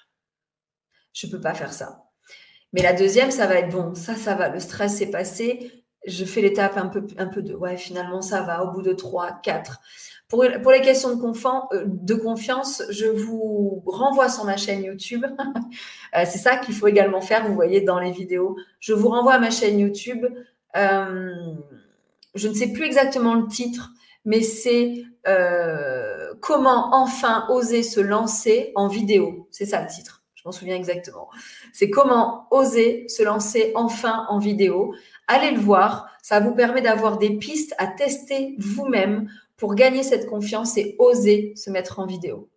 [1.13, 2.05] Je ne peux pas faire ça.
[2.73, 3.93] Mais la deuxième, ça va être bon.
[3.93, 4.49] Ça, ça va.
[4.49, 8.41] Le stress est passé je fais l'étape un peu, un peu de ouais, finalement ça
[8.41, 9.81] va au bout de trois, quatre.
[10.31, 15.25] Pour, pour les questions de, euh, de confiance, je vous renvoie sur ma chaîne YouTube.
[16.13, 18.57] Euh, c'est ça qu'il faut également faire, vous voyez dans les vidéos.
[18.81, 20.25] Je vous renvoie à ma chaîne YouTube.
[20.75, 21.33] Euh,
[22.35, 23.91] je ne sais plus exactement le titre,
[24.25, 25.05] mais c'est
[26.41, 29.47] comment enfin oser se lancer en vidéo.
[29.51, 30.21] C'est ça le titre.
[30.35, 31.29] Je m'en souviens exactement.
[31.71, 34.93] C'est comment oser se lancer enfin en vidéo
[35.31, 36.07] allez le voir.
[36.21, 41.53] Ça vous permet d'avoir des pistes à tester vous-même pour gagner cette confiance et oser
[41.55, 42.49] se mettre en vidéo.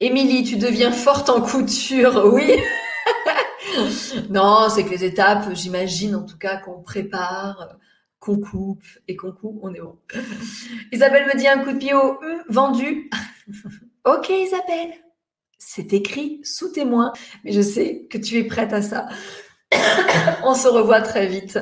[0.00, 2.52] Émilie, tu deviens forte en couture, oui.
[4.30, 7.78] non, c'est que les étapes, j'imagine en tout cas qu'on prépare,
[8.18, 9.98] qu'on coupe et qu'on coupe, on est bon.
[10.92, 13.10] Isabelle me dit un coup de pied au vendu.
[14.04, 14.94] ok Isabelle,
[15.58, 17.12] c'est écrit sous témoin,
[17.44, 19.08] mais je sais que tu es prête à ça.
[20.44, 21.58] On se revoit très vite.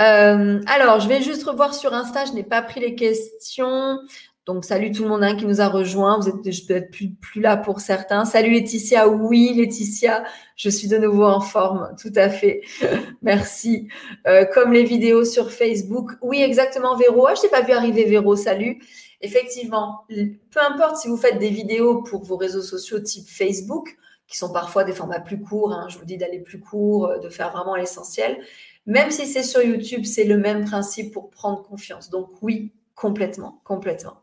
[0.00, 2.24] Euh, alors, je vais juste revoir sur Insta.
[2.24, 3.98] Je n'ai pas pris les questions.
[4.44, 6.18] Donc, salut tout le monde hein, qui nous a rejoints.
[6.18, 8.24] Vous êtes peut-être plus, plus là pour certains.
[8.24, 9.08] Salut Laetitia.
[9.08, 10.24] Oui, Laetitia,
[10.56, 11.94] je suis de nouveau en forme.
[12.00, 12.62] Tout à fait.
[13.22, 13.86] Merci.
[14.26, 16.12] Euh, comme les vidéos sur Facebook.
[16.22, 17.26] Oui, exactement, Véro.
[17.28, 18.34] Ah, je t'ai pas vu arriver, Véro.
[18.34, 18.82] Salut.
[19.20, 23.96] Effectivement, peu importe si vous faites des vidéos pour vos réseaux sociaux type Facebook,
[24.32, 25.74] qui sont parfois des formats plus courts.
[25.74, 25.88] Hein.
[25.90, 28.40] Je vous dis d'aller plus court, euh, de faire vraiment l'essentiel.
[28.86, 32.08] Même si c'est sur YouTube, c'est le même principe pour prendre confiance.
[32.08, 34.22] Donc oui, complètement, complètement.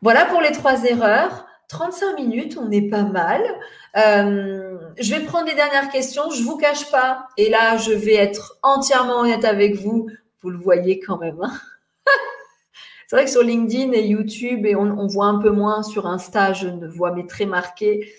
[0.00, 1.46] Voilà pour les trois erreurs.
[1.68, 3.42] 35 minutes, on est pas mal.
[3.98, 6.30] Euh, je vais prendre les dernières questions.
[6.30, 7.28] Je vous cache pas.
[7.36, 10.08] Et là, je vais être entièrement honnête avec vous.
[10.40, 11.38] Vous le voyez quand même.
[11.42, 11.52] Hein.
[13.06, 16.54] C'est vrai que sur LinkedIn et YouTube, et on, voit un peu moins sur Insta,
[16.54, 18.10] je ne vois mes très marqués.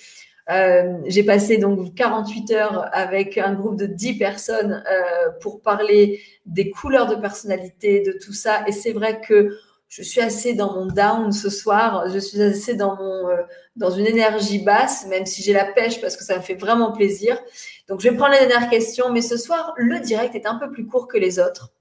[0.50, 6.22] Euh, j'ai passé donc 48 heures avec un groupe de 10 personnes euh, pour parler
[6.46, 8.64] des couleurs de personnalité, de tout ça.
[8.68, 12.74] Et c'est vrai que je suis assez dans mon down ce soir, je suis assez
[12.74, 13.44] dans mon euh,
[13.76, 16.92] dans une énergie basse, même si j'ai la pêche parce que ça me fait vraiment
[16.92, 17.40] plaisir.
[17.88, 20.72] Donc je vais prendre les dernières questions, mais ce soir le direct est un peu
[20.72, 21.72] plus court que les autres,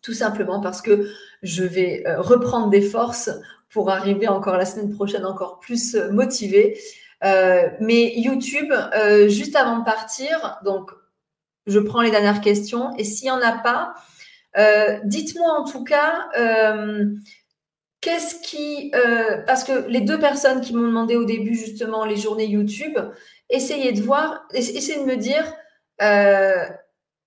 [0.00, 1.08] tout simplement parce que
[1.42, 3.30] je vais reprendre des forces
[3.68, 5.96] pour arriver encore la semaine prochaine encore plus
[7.24, 8.72] euh, mais YouTube,
[9.28, 10.90] juste avant de partir, donc
[11.66, 13.94] je prends les dernières questions et s'il y en a pas,
[14.56, 17.06] euh, dites-moi en tout cas, euh,
[18.00, 18.92] qu'est-ce qui...
[18.94, 22.98] Euh, parce que les deux personnes qui m'ont demandé au début justement les journées YouTube,
[23.50, 25.44] essayez de voir, essayez de me dire...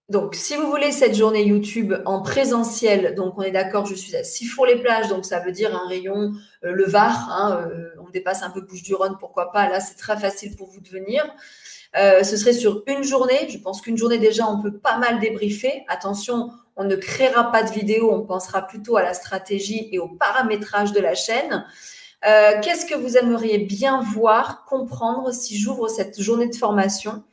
[0.09, 4.15] donc, si vous voulez cette journée YouTube en présentiel, donc on est d'accord, je suis
[4.15, 7.69] à Sifour-les-Plages, donc ça veut dire un rayon, le Var, hein,
[8.05, 11.23] on dépasse un peu Bouche-du-Rhône, pourquoi pas, là c'est très facile pour vous de venir.
[11.93, 15.83] ce serait sur une journée, je pense qu'une journée déjà on peut pas mal débriefer.
[15.89, 20.07] Attention, on ne créera pas de vidéo, on pensera plutôt à la stratégie et au
[20.07, 21.65] paramétrage de la chaîne.
[22.25, 27.23] Euh, qu'est-ce que vous aimeriez bien voir, comprendre si j'ouvre cette journée de formation?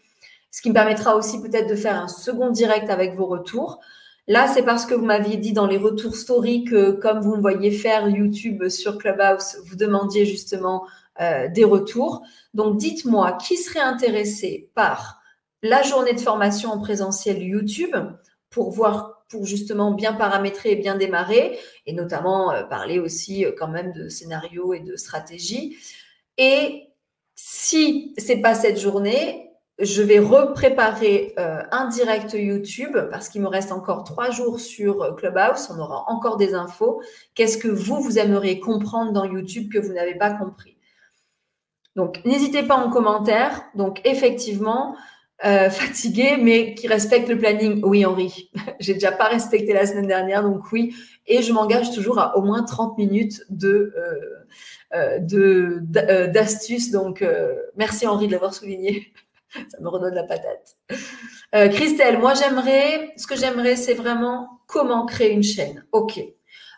[0.55, 3.81] Ce qui me permettra aussi peut-être de faire un second direct avec vos retours.
[4.29, 7.41] Là, c'est parce que vous m'aviez dit dans les retours story que, comme vous me
[7.41, 10.87] voyez faire YouTube sur Clubhouse, vous demandiez justement
[11.21, 12.23] euh, des retours.
[12.55, 15.21] Donc, dites-moi qui serait intéressé par
[15.65, 17.97] la journée de formation en présentiel YouTube
[18.49, 23.51] pour voir pour justement bien paramétrer et bien démarrer, et notamment euh, parler aussi euh,
[23.59, 25.77] quand même de scénario et de stratégie.
[26.39, 26.91] Et
[27.35, 29.44] si c'est pas cette journée,
[29.79, 35.17] je vais repréparer euh, un direct YouTube parce qu'il me reste encore trois jours sur
[35.17, 35.71] Clubhouse.
[35.75, 37.03] On aura encore des infos.
[37.35, 40.77] Qu'est-ce que vous, vous aimeriez comprendre dans YouTube que vous n'avez pas compris?
[41.97, 43.65] Donc, n'hésitez pas en commentaire.
[43.75, 44.97] Donc, effectivement,
[45.45, 47.81] euh, fatigué, mais qui respecte le planning.
[47.85, 50.95] Oui, Henri, j'ai déjà pas respecté la semaine dernière, donc oui.
[51.27, 54.47] Et je m'engage toujours à au moins 30 minutes de euh,
[54.95, 55.81] euh, de
[56.27, 56.91] d'astuces.
[56.91, 57.25] Donc,
[57.77, 59.13] merci Henri de l'avoir souligné.
[59.55, 60.77] Ça me redonne la patate.
[61.73, 65.85] Christelle, moi j'aimerais, ce que j'aimerais, c'est vraiment comment créer une chaîne.
[65.93, 66.21] Ok.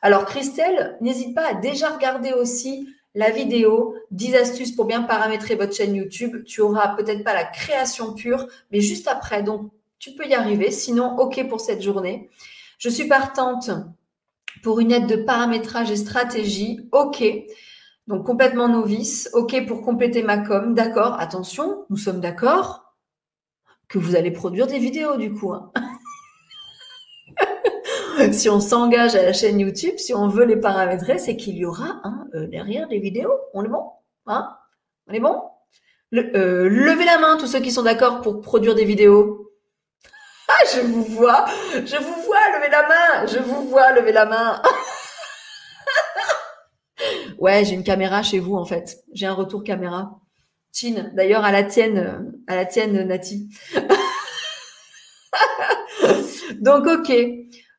[0.02, 5.54] Alors Christelle, n'hésite pas à déjà regarder aussi la vidéo, 10 astuces pour bien paramétrer
[5.54, 6.44] votre chaîne YouTube.
[6.44, 9.42] Tu auras peut-être pas la création pure, mais juste après.
[9.42, 10.70] Donc, tu peux y arriver.
[10.70, 12.28] Sinon, OK pour cette journée.
[12.78, 13.70] Je suis partante
[14.62, 16.86] pour une aide de paramétrage et stratégie.
[16.92, 17.24] OK.
[18.06, 19.30] Donc, complètement novice.
[19.32, 20.74] OK pour compléter ma com.
[20.74, 21.16] D'accord.
[21.18, 22.86] Attention, nous sommes d'accord
[23.88, 25.52] que vous allez produire des vidéos du coup.
[25.52, 25.72] Hein.
[28.32, 31.64] si on s'engage à la chaîne YouTube, si on veut les paramétrer, c'est qu'il y
[31.64, 33.34] aura hein, derrière des vidéos.
[33.54, 33.84] On est bon
[34.26, 34.56] hein
[35.08, 35.42] On est bon
[36.14, 39.42] euh, Levez la main, tous ceux qui sont d'accord pour produire des vidéos.
[40.48, 44.26] Ah, je vous vois, je vous vois, levez la main, je vous vois, levez la
[44.26, 44.62] main.
[47.46, 49.04] ouais, j'ai une caméra chez vous en fait.
[49.12, 50.18] J'ai un retour caméra.
[50.72, 53.48] Chin, d'ailleurs à la tienne, à la tienne, Nati.
[56.60, 57.12] Donc ok.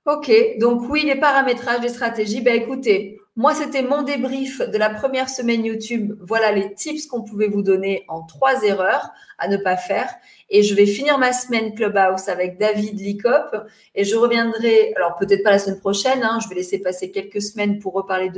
[0.05, 2.39] Ok, donc oui, les paramétrages, les stratégies.
[2.39, 6.17] Ben écoutez, moi c'était mon débrief de la première semaine YouTube.
[6.21, 10.09] Voilà les tips qu'on pouvait vous donner en trois erreurs à ne pas faire.
[10.49, 13.55] Et je vais finir ma semaine Clubhouse avec David Licop
[13.93, 14.91] et je reviendrai.
[14.95, 16.23] Alors peut-être pas la semaine prochaine.
[16.23, 18.29] Hein, je vais laisser passer quelques semaines pour reparler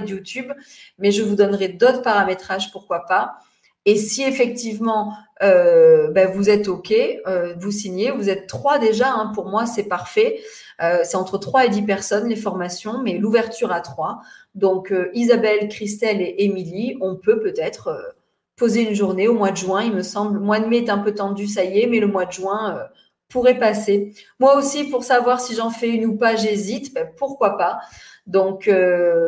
[0.00, 0.52] de YouTube,
[0.98, 3.34] mais je vous donnerai d'autres paramétrages, pourquoi pas.
[3.84, 9.10] Et si effectivement euh, ben vous êtes OK, euh, vous signez, vous êtes trois déjà,
[9.10, 10.40] hein, pour moi c'est parfait.
[10.82, 14.20] Euh, c'est entre trois et dix personnes les formations, mais l'ouverture à trois.
[14.54, 18.14] Donc Isabelle, Christelle et Émilie, on peut peut-être
[18.56, 20.34] poser une journée au mois de juin, il me semble.
[20.34, 22.32] Le mois de mai est un peu tendu, ça y est, mais le mois de
[22.32, 22.86] juin
[23.28, 24.12] pourrait passer.
[24.40, 26.92] Moi aussi, pour savoir si j'en fais une ou pas, j'hésite.
[26.92, 27.80] Ben, pourquoi pas
[28.26, 28.70] Donc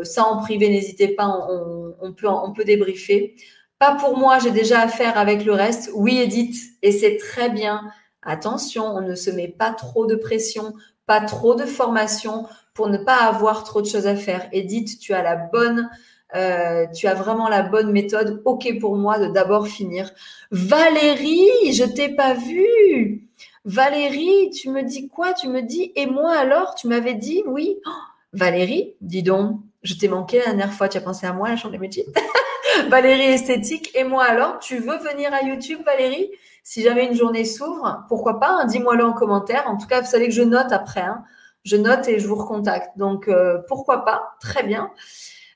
[0.02, 3.36] ça en privé, n'hésitez pas, on, on, peut, on peut débriefer.
[3.78, 5.90] Pas pour moi, j'ai déjà affaire avec le reste.
[5.94, 7.82] Oui, Edith, et c'est très bien.
[8.22, 10.72] Attention, on ne se met pas trop de pression,
[11.06, 14.48] pas trop de formation pour ne pas avoir trop de choses à faire.
[14.52, 15.88] Edith, tu as la bonne,
[16.34, 18.42] euh, tu as vraiment la bonne méthode.
[18.44, 20.10] Ok pour moi de d'abord finir.
[20.50, 23.28] Valérie, je t'ai pas vue.
[23.64, 25.32] Valérie, tu me dis quoi?
[25.32, 26.74] Tu me dis et moi alors?
[26.74, 27.78] Tu m'avais dit oui.
[27.86, 27.90] Oh,
[28.32, 30.88] Valérie, dis donc, je t'ai manqué la dernière fois.
[30.88, 32.06] Tu as pensé à moi, la chambre des métiers
[32.88, 33.90] Valérie Esthétique.
[33.94, 36.30] Et moi alors, tu veux venir à YouTube, Valérie?
[36.64, 39.64] Si jamais une journée s'ouvre, pourquoi pas hein, Dis-moi-le en commentaire.
[39.68, 41.02] En tout cas, vous savez que je note après.
[41.02, 41.22] Hein.
[41.62, 42.96] Je note et je vous recontacte.
[42.96, 44.90] Donc, euh, pourquoi pas Très bien.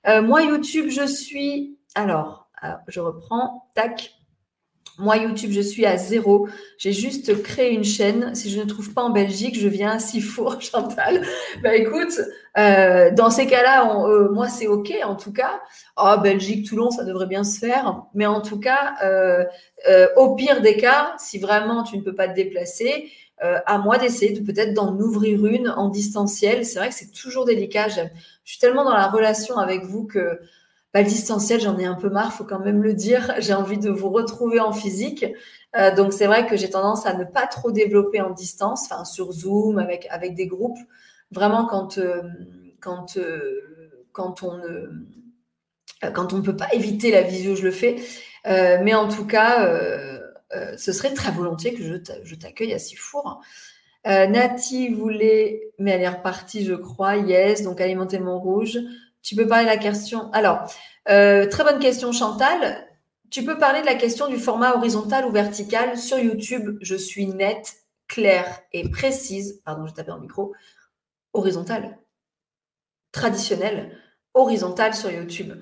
[0.07, 1.79] Euh, moi, YouTube, je suis...
[1.95, 2.51] Alors,
[2.89, 3.71] je reprends.
[3.75, 4.18] Tac.
[4.99, 6.49] Moi, YouTube, je suis à zéro.
[6.77, 8.35] J'ai juste créé une chaîne.
[8.35, 11.23] Si je ne trouve pas en Belgique, je viens à Sifour, Chantal.
[11.63, 12.21] Bah écoute,
[12.59, 15.61] euh, dans ces cas-là, euh, moi, c'est OK en tout cas.
[15.97, 18.03] Oh, Belgique, Toulon, ça devrait bien se faire.
[18.13, 19.45] Mais en tout cas, euh,
[20.17, 24.33] au pire des cas, si vraiment tu ne peux pas te déplacer, à moi d'essayer
[24.33, 26.65] de peut-être d'en ouvrir une en distanciel.
[26.65, 27.87] C'est vrai que c'est toujours délicat.
[27.87, 28.01] Je
[28.43, 30.41] suis tellement dans la relation avec vous que
[30.95, 33.35] bah, le distanciel, j'en ai un peu marre, faut quand même le dire.
[33.39, 35.27] J'ai envie de vous retrouver en physique.
[35.77, 39.33] Euh, donc c'est vrai que j'ai tendance à ne pas trop développer en distance, sur
[39.33, 40.79] Zoom avec avec des groupes.
[41.31, 42.23] Vraiment quand euh,
[42.81, 44.91] quand euh, quand on ne
[46.15, 47.97] quand on peut pas éviter la visio, je le fais.
[48.47, 49.69] mais en tout cas,
[50.77, 53.43] ce serait très volontiers que je t'accueille à Sifour.
[54.05, 57.17] Nati voulait, mais elle est repartie, je crois.
[57.17, 58.79] Yes, donc alimenter mon rouge.
[59.29, 60.33] Tu peux parler de la question.
[60.33, 60.61] Alors,
[61.11, 62.89] euh, très bonne question, Chantal.
[63.31, 66.79] Tu peux parler de la question du format horizontal ou vertical sur YouTube.
[66.81, 67.75] Je suis nette,
[68.07, 69.61] claire et précise.
[69.67, 70.55] Pardon, je tapé en micro.
[71.35, 71.99] Horizontal.
[73.13, 73.99] Traditionnel.
[74.33, 75.53] Horizontal sur YouTube.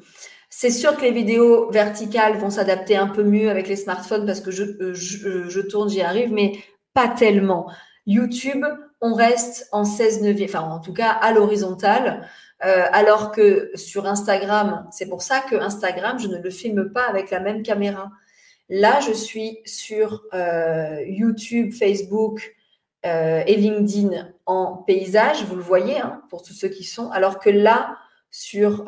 [0.48, 4.40] C'est sûr que les vidéos verticales vont s'adapter un peu mieux avec les smartphones parce
[4.40, 6.52] que je, euh, je tourne, j'y arrive, mais
[6.94, 7.68] pas tellement.
[8.06, 8.64] YouTube,
[9.00, 12.28] on reste en 16 neuvième, enfin en tout cas à l'horizontale.
[12.64, 17.04] Euh, alors que sur Instagram, c'est pour ça que Instagram, je ne le filme pas
[17.06, 18.10] avec la même caméra.
[18.68, 22.54] Là, je suis sur euh, YouTube, Facebook
[23.04, 27.10] euh, et LinkedIn en paysage, vous le voyez, hein, pour tous ceux qui sont.
[27.10, 27.98] Alors que là,
[28.30, 28.84] sur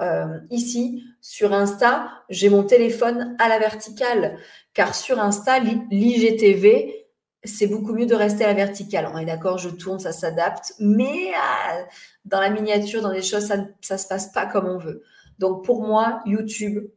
[0.50, 4.36] ici, sur Insta, j'ai mon téléphone à la verticale,
[4.74, 5.58] car sur Insta,
[5.90, 6.97] l'IGTV,
[7.44, 9.08] c'est beaucoup mieux de rester à la verticale.
[9.12, 11.82] On est d'accord, je tourne, ça s'adapte, mais euh,
[12.24, 15.02] dans la miniature, dans les choses, ça ne se passe pas comme on veut.
[15.38, 16.88] Donc pour moi, YouTube,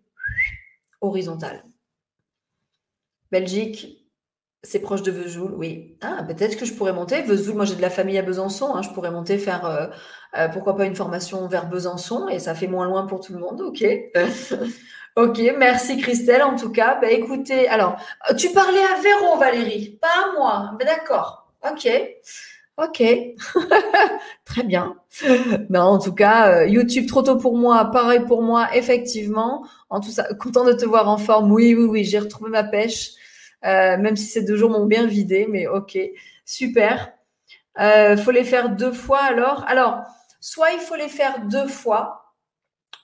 [1.00, 1.64] horizontal.
[3.32, 4.02] Belgique,
[4.64, 5.98] c'est proche de Vesoul, oui.
[6.02, 7.22] Ah, peut-être que je pourrais monter.
[7.24, 8.76] Vesoul, moi j'ai de la famille à Besançon.
[8.76, 8.82] Hein.
[8.84, 9.88] je pourrais monter faire, euh,
[10.38, 13.39] euh, pourquoi pas, une formation vers Besançon et ça fait moins loin pour tout le
[13.39, 13.62] monde.
[13.62, 13.84] Ok.
[15.18, 16.41] Ok, merci Christelle.
[16.43, 17.97] En tout cas, bah, écoutez, alors,
[18.38, 20.72] tu parlais à Véro, Valérie, pas à moi.
[20.80, 21.51] Ben, d'accord.
[21.70, 21.89] Ok.
[22.78, 23.03] Ok.
[24.45, 24.95] Très bien.
[25.70, 29.66] Ben, en tout cas, euh, YouTube trop tôt pour moi, pareil pour moi, effectivement.
[29.89, 31.51] En tout ça, content de te voir en forme.
[31.51, 33.12] Oui, oui, oui, j'ai retrouvé ma pêche.
[33.66, 35.97] Euh, même si ces deux jours m'ont bien vidé, mais ok,
[36.45, 37.12] super.
[37.80, 39.66] Euh, faut les faire deux fois alors.
[39.68, 40.01] Alors,
[40.39, 42.20] soit il faut les faire deux fois,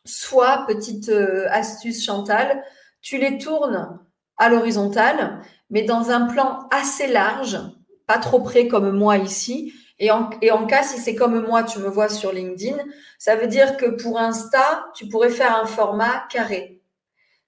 [0.08, 2.64] soit, petite euh, astuce Chantal,
[3.02, 4.00] tu les tournes
[4.38, 7.60] à l'horizontale, mais dans un plan assez large,
[8.06, 9.74] pas trop près comme moi ici.
[10.00, 10.30] Et en,
[10.68, 12.78] cas, si c'est comme moi, tu me vois sur LinkedIn,
[13.18, 16.82] ça veut dire que pour Insta, tu pourrais faire un format carré.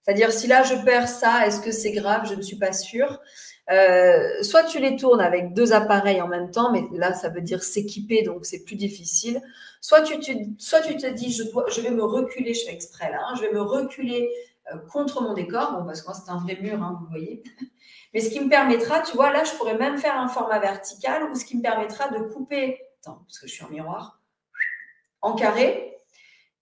[0.01, 2.27] C'est-à-dire, si là je perds ça, est-ce que c'est grave?
[2.27, 3.19] Je ne suis pas sûre.
[3.71, 7.41] Euh, soit tu les tournes avec deux appareils en même temps, mais là, ça veut
[7.41, 9.41] dire s'équiper, donc c'est plus difficile.
[9.81, 13.41] Soit tu, te dis, je, dois, vais me reculer, je fais exprès là, hein, je
[13.41, 14.29] vais me reculer
[14.71, 17.43] euh, contre mon décor, bon, parce que moi, c'est un vrai mur, hein, vous voyez.
[18.13, 21.29] Mais ce qui me permettra, tu vois, là, je pourrais même faire un format vertical
[21.31, 24.21] ou ce qui me permettra de couper, attends, parce que je suis en miroir,
[25.21, 25.95] en carré.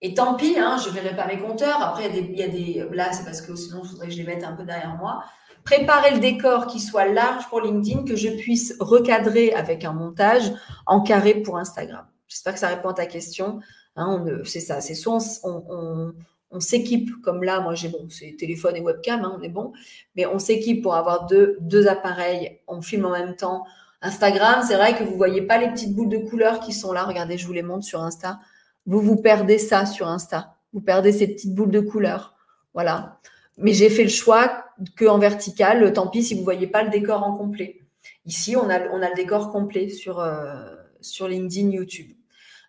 [0.01, 1.82] Et tant pis, hein, je ne verrai pas mes compteurs.
[1.82, 2.88] Après, il y, il y a des.
[2.95, 5.24] Là, c'est parce que sinon, il faudrait que je les mette un peu derrière moi
[5.68, 10.53] préparer le décor qui soit large pour LinkedIn, que je puisse recadrer avec un montage
[10.86, 12.05] en carré pour Instagram.
[12.28, 13.59] J'espère que ça répond à ta question.
[13.95, 16.13] Hein, c'est ça, c'est soit on,
[16.59, 19.73] s'équipe comme là, moi j'ai bon, c'est téléphone et webcam, hein, on est bon,
[20.15, 23.65] mais on s'équipe pour avoir deux, deux appareils, on filme en même temps.
[24.01, 27.03] Instagram, c'est vrai que vous voyez pas les petites boules de couleurs qui sont là.
[27.03, 28.39] Regardez, je vous les montre sur Insta.
[28.86, 30.55] Vous vous perdez ça sur Insta.
[30.71, 32.36] Vous perdez ces petites boules de couleurs.
[32.73, 33.19] Voilà.
[33.57, 34.65] Mais j'ai fait le choix
[34.95, 35.91] que en vertical.
[35.93, 37.82] Tant pis si vous ne voyez pas le décor en complet.
[38.25, 42.16] Ici, on a, on a le décor complet sur, euh, sur LinkedIn, YouTube.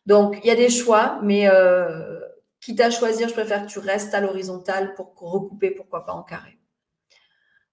[0.08, 2.18] Donc, il y a des choix, mais euh,
[2.62, 6.22] quitte à choisir, je préfère que tu restes à l'horizontale pour recouper, pourquoi pas en
[6.22, 6.58] carré.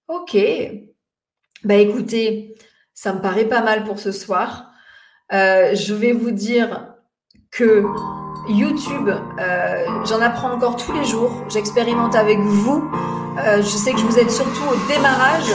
[0.06, 0.36] Ok.
[1.64, 2.54] Bah écoutez,
[2.92, 4.70] ça me paraît pas mal pour ce soir.
[5.32, 6.94] Euh, je vais vous dire
[7.50, 7.86] que
[8.50, 11.42] YouTube, euh, j'en apprends encore tous les jours.
[11.48, 12.84] J'expérimente avec vous.
[13.38, 15.50] Je sais que vous êtes surtout au démarrage.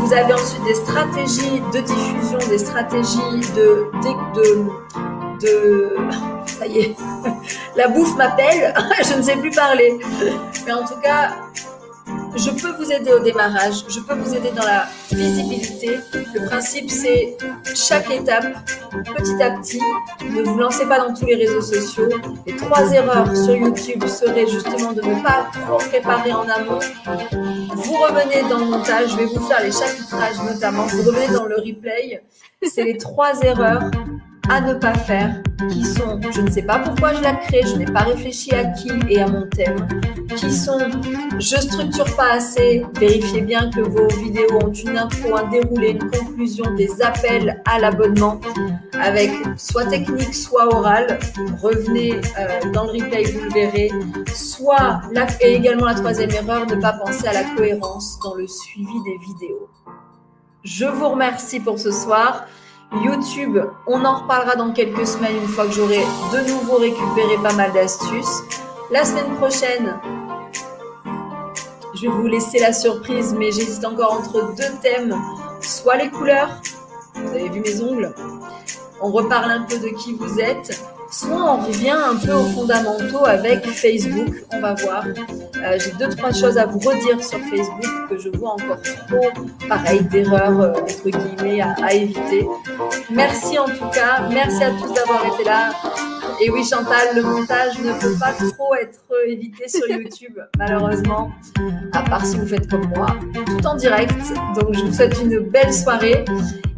[0.00, 3.90] Vous avez ensuite des stratégies de diffusion, des stratégies de,
[4.34, 6.96] de, ça y est,
[7.76, 8.74] la bouffe m'appelle.
[9.08, 9.98] je ne sais plus parler.
[10.66, 11.34] Mais en tout cas,
[12.36, 15.98] je peux vous aider au démarrage, je peux vous aider dans la visibilité.
[16.12, 17.36] Le principe, c'est
[17.74, 18.46] chaque étape,
[19.16, 19.80] petit à petit.
[20.22, 22.08] Ne vous lancez pas dans tous les réseaux sociaux.
[22.46, 26.80] Les trois erreurs sur YouTube seraient justement de ne pas trop préparer en amont.
[27.74, 30.86] Vous revenez dans le montage, je vais vous faire les chapitrages notamment.
[30.86, 32.22] Vous revenez dans le replay.
[32.62, 33.90] C'est les trois erreurs
[34.48, 37.76] à ne pas faire, qui sont je ne sais pas pourquoi je la crée, je
[37.76, 39.86] n'ai pas réfléchi à qui et à mon thème,
[40.36, 40.78] qui sont
[41.38, 46.10] je structure pas assez, vérifiez bien que vos vidéos ont une intro, un déroulé, une
[46.10, 48.40] conclusion, des appels à l'abonnement
[49.00, 51.18] avec soit technique, soit oral.
[51.60, 53.90] Revenez euh, dans le replay, vous le verrez.
[54.34, 55.00] Soit,
[55.40, 59.18] et également la troisième erreur, ne pas penser à la cohérence dans le suivi des
[59.18, 59.68] vidéos.
[60.62, 62.46] Je vous remercie pour ce soir.
[63.02, 66.00] YouTube, on en reparlera dans quelques semaines une fois que j'aurai
[66.32, 68.42] de nouveau récupéré pas mal d'astuces.
[68.90, 69.98] La semaine prochaine,
[71.94, 75.16] je vais vous laisser la surprise, mais j'hésite encore entre deux thèmes,
[75.60, 76.60] soit les couleurs,
[77.14, 78.14] vous avez vu mes ongles,
[79.00, 83.24] on reparle un peu de qui vous êtes, soit on revient un peu aux fondamentaux
[83.24, 84.34] avec Facebook.
[84.52, 85.04] On va voir.
[85.06, 89.30] Euh, j'ai deux, trois choses à vous redire sur Facebook que je vois encore trop,
[89.68, 92.46] pareil, d'erreurs, euh, entre guillemets, à, éviter.
[93.10, 94.28] Merci en tout cas.
[94.30, 95.70] Merci à tous d'avoir été là.
[96.40, 101.32] Et oui, Chantal, le montage ne peut pas trop être évité sur YouTube, malheureusement,
[101.92, 103.06] à part si vous faites comme moi,
[103.46, 104.14] tout en direct.
[104.58, 106.24] Donc, je vous souhaite une belle soirée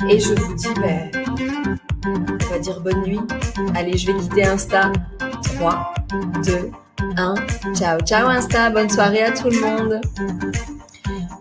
[0.08, 1.10] et je vous dis, ben,
[2.06, 3.20] on va dire bonne nuit.
[3.74, 4.92] Allez, je vais quitter Insta.
[5.58, 5.94] 3,
[6.44, 6.70] 2,
[7.16, 7.34] 1.
[7.74, 8.70] Ciao, ciao Insta.
[8.70, 10.00] Bonne soirée à tout le monde.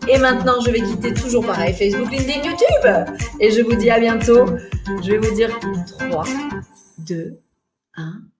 [0.08, 3.16] Et maintenant, je vais quitter toujours pareil Facebook, LinkedIn, YouTube.
[3.40, 4.46] Et je vous dis à bientôt.
[5.04, 5.50] Je vais vous dire
[6.00, 6.24] 3,
[7.00, 7.45] 2, 1.
[7.96, 8.35] Huh.